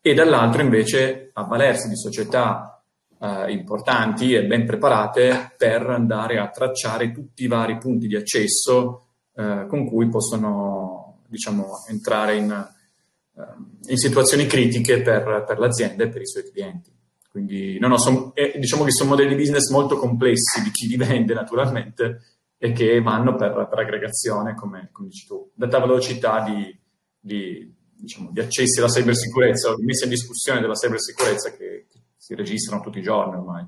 e 0.00 0.14
dall'altro 0.14 0.62
invece 0.62 1.30
avvalersi 1.32 1.88
di 1.88 1.96
società 1.96 2.80
eh, 3.20 3.50
importanti 3.50 4.34
e 4.34 4.44
ben 4.44 4.64
preparate 4.64 5.54
per 5.56 5.82
andare 5.88 6.38
a 6.38 6.48
tracciare 6.48 7.10
tutti 7.10 7.44
i 7.44 7.48
vari 7.48 7.76
punti 7.78 8.06
di 8.06 8.14
accesso 8.14 9.05
eh, 9.36 9.66
con 9.68 9.86
cui 9.86 10.08
possono 10.08 11.18
diciamo, 11.28 11.84
entrare 11.88 12.36
in, 12.36 12.50
eh, 12.50 13.90
in, 13.90 13.98
situazioni 13.98 14.46
critiche 14.46 15.02
per, 15.02 15.44
per, 15.46 15.58
l'azienda 15.58 16.04
e 16.04 16.08
per 16.08 16.22
i 16.22 16.26
suoi 16.26 16.50
clienti. 16.50 16.90
Quindi 17.30 17.78
no, 17.78 17.88
no, 17.88 17.98
son, 17.98 18.30
eh, 18.32 18.54
diciamo 18.58 18.84
che 18.84 18.92
sono 18.92 19.10
modelli 19.10 19.34
business 19.34 19.70
molto 19.70 19.98
complessi 19.98 20.62
di 20.62 20.70
chi 20.70 20.86
li 20.86 20.96
vende 20.96 21.34
naturalmente 21.34 22.22
e 22.56 22.72
che 22.72 23.02
vanno 23.02 23.34
per, 23.34 23.66
per 23.68 23.78
aggregazione, 23.78 24.54
come, 24.54 24.88
come, 24.90 25.08
dici 25.08 25.26
tu, 25.26 25.50
data 25.52 25.78
velocità 25.78 26.42
di, 26.42 26.74
di, 27.20 27.74
diciamo, 27.94 28.30
di 28.32 28.40
accessi 28.40 28.78
alla 28.78 28.88
cybersicurezza 28.88 29.70
o 29.70 29.76
di 29.76 29.84
messa 29.84 30.04
in 30.04 30.10
discussione 30.10 30.60
della 30.60 30.72
cybersicurezza 30.72 31.50
che, 31.50 31.86
che 31.90 32.00
si 32.16 32.34
registrano 32.34 32.82
tutti 32.82 33.00
i 33.00 33.02
giorni 33.02 33.34
ormai. 33.34 33.66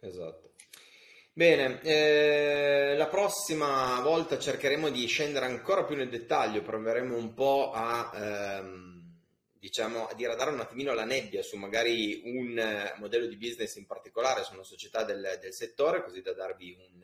Esatto. 0.00 0.51
Bene, 1.34 1.80
eh, 1.80 2.94
la 2.94 3.08
prossima 3.08 3.98
volta 4.02 4.38
cercheremo 4.38 4.90
di 4.90 5.06
scendere 5.06 5.46
ancora 5.46 5.82
più 5.82 5.96
nel 5.96 6.10
dettaglio, 6.10 6.60
proveremo 6.60 7.16
un 7.16 7.32
po' 7.32 7.72
a, 7.72 8.10
ehm, 8.14 9.16
diciamo, 9.58 10.08
a 10.08 10.12
diradare 10.12 10.50
un 10.50 10.60
attimino 10.60 10.92
la 10.92 11.06
nebbia 11.06 11.42
su 11.42 11.56
magari 11.56 12.20
un 12.26 12.58
eh, 12.58 12.94
modello 12.98 13.24
di 13.24 13.38
business 13.38 13.76
in 13.76 13.86
particolare, 13.86 14.44
su 14.44 14.52
una 14.52 14.62
società 14.62 15.04
del, 15.04 15.38
del 15.40 15.54
settore, 15.54 16.04
così 16.04 16.20
da 16.20 16.34
darvi 16.34 16.76
un, 16.78 17.02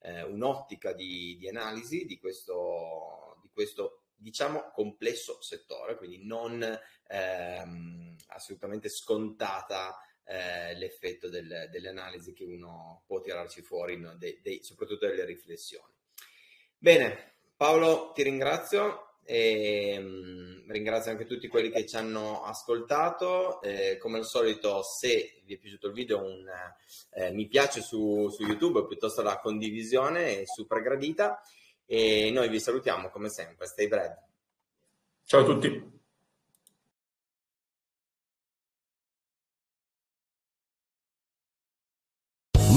eh, 0.00 0.22
un'ottica 0.24 0.92
di, 0.92 1.36
di, 1.38 1.48
analisi 1.48 2.06
di 2.06 2.18
questo, 2.18 3.36
di 3.40 3.50
questo, 3.52 4.00
diciamo, 4.16 4.72
complesso 4.72 5.40
settore, 5.42 5.94
quindi 5.94 6.26
non 6.26 6.60
ehm, 7.06 8.16
assolutamente 8.30 8.88
scontata 8.88 9.96
eh, 10.30 10.76
l'effetto 10.76 11.28
del, 11.28 11.68
delle 11.72 11.88
analisi 11.88 12.32
che 12.32 12.44
uno 12.44 13.02
può 13.04 13.20
tirarci 13.20 13.62
fuori, 13.62 13.98
no? 13.98 14.14
de, 14.14 14.38
de, 14.40 14.60
soprattutto 14.62 15.06
delle 15.06 15.24
riflessioni. 15.24 15.92
Bene, 16.78 17.32
Paolo, 17.56 18.12
ti 18.14 18.22
ringrazio 18.22 19.16
e 19.24 19.98
mh, 19.98 20.04
mm, 20.04 20.70
ringrazio 20.70 21.10
anche 21.10 21.26
tutti 21.26 21.48
quelli 21.48 21.70
che 21.70 21.84
ci 21.84 21.96
hanno 21.96 22.44
ascoltato. 22.44 23.60
Eh, 23.60 23.98
come 23.98 24.18
al 24.18 24.24
solito, 24.24 24.82
se 24.84 25.42
vi 25.44 25.54
è 25.54 25.58
piaciuto 25.58 25.88
il 25.88 25.94
video, 25.94 26.22
un 26.22 26.48
eh, 27.14 27.32
mi 27.32 27.48
piace 27.48 27.82
su, 27.82 28.28
su 28.28 28.44
YouTube 28.44 28.86
piuttosto 28.86 29.22
la 29.22 29.40
condivisione 29.40 30.42
è 30.42 30.46
super 30.46 30.80
gradita. 30.80 31.42
E 31.84 32.30
noi 32.30 32.48
vi 32.48 32.60
salutiamo 32.60 33.10
come 33.10 33.28
sempre. 33.28 33.66
Stay 33.66 33.88
bread. 33.88 34.16
Ciao 35.24 35.40
a 35.40 35.44
tutti. 35.44 35.98